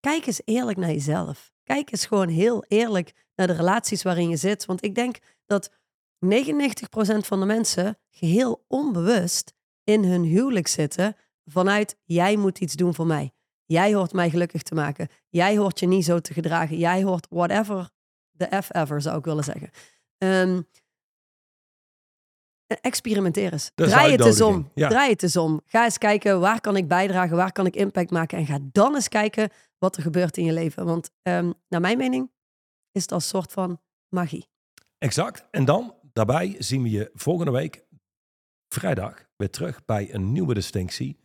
[0.00, 1.52] kijk eens eerlijk naar jezelf.
[1.62, 4.64] Kijk eens gewoon heel eerlijk naar de relaties waarin je zit.
[4.64, 5.70] Want ik denk dat
[6.18, 9.54] 99% van de mensen geheel onbewust
[9.84, 13.34] in hun huwelijk zitten vanuit jij moet iets doen voor mij.
[13.66, 15.08] Jij hoort mij gelukkig te maken.
[15.28, 16.78] Jij hoort je niet zo te gedragen.
[16.78, 17.90] Jij hoort whatever
[18.36, 19.70] the F ever, zou ik willen zeggen.
[20.18, 20.66] Um,
[22.66, 23.70] experimenteer eens.
[23.74, 24.70] Draai het eens om.
[24.74, 25.60] Draai het eens om.
[25.64, 28.38] Ga eens kijken waar kan ik bijdragen, waar kan ik impact maken.
[28.38, 30.84] En ga dan eens kijken wat er gebeurt in je leven.
[30.84, 32.30] Want um, naar mijn mening
[32.92, 34.48] is het als soort van magie.
[34.98, 35.44] Exact.
[35.50, 37.84] En dan, daarbij zien we je volgende week,
[38.68, 41.18] vrijdag, weer terug bij een nieuwe distinctie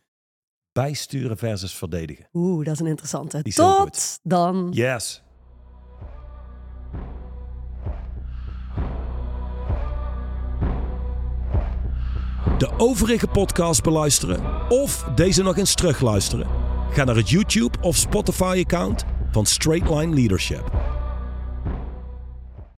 [0.72, 2.28] bijsturen versus verdedigen.
[2.32, 3.42] Oeh, dat is een interessante.
[3.42, 4.68] Tot dan.
[4.70, 5.22] Yes.
[12.58, 16.46] De overige podcast beluisteren of deze nog eens terugluisteren?
[16.90, 20.70] Ga naar het YouTube of Spotify account van Straightline Leadership.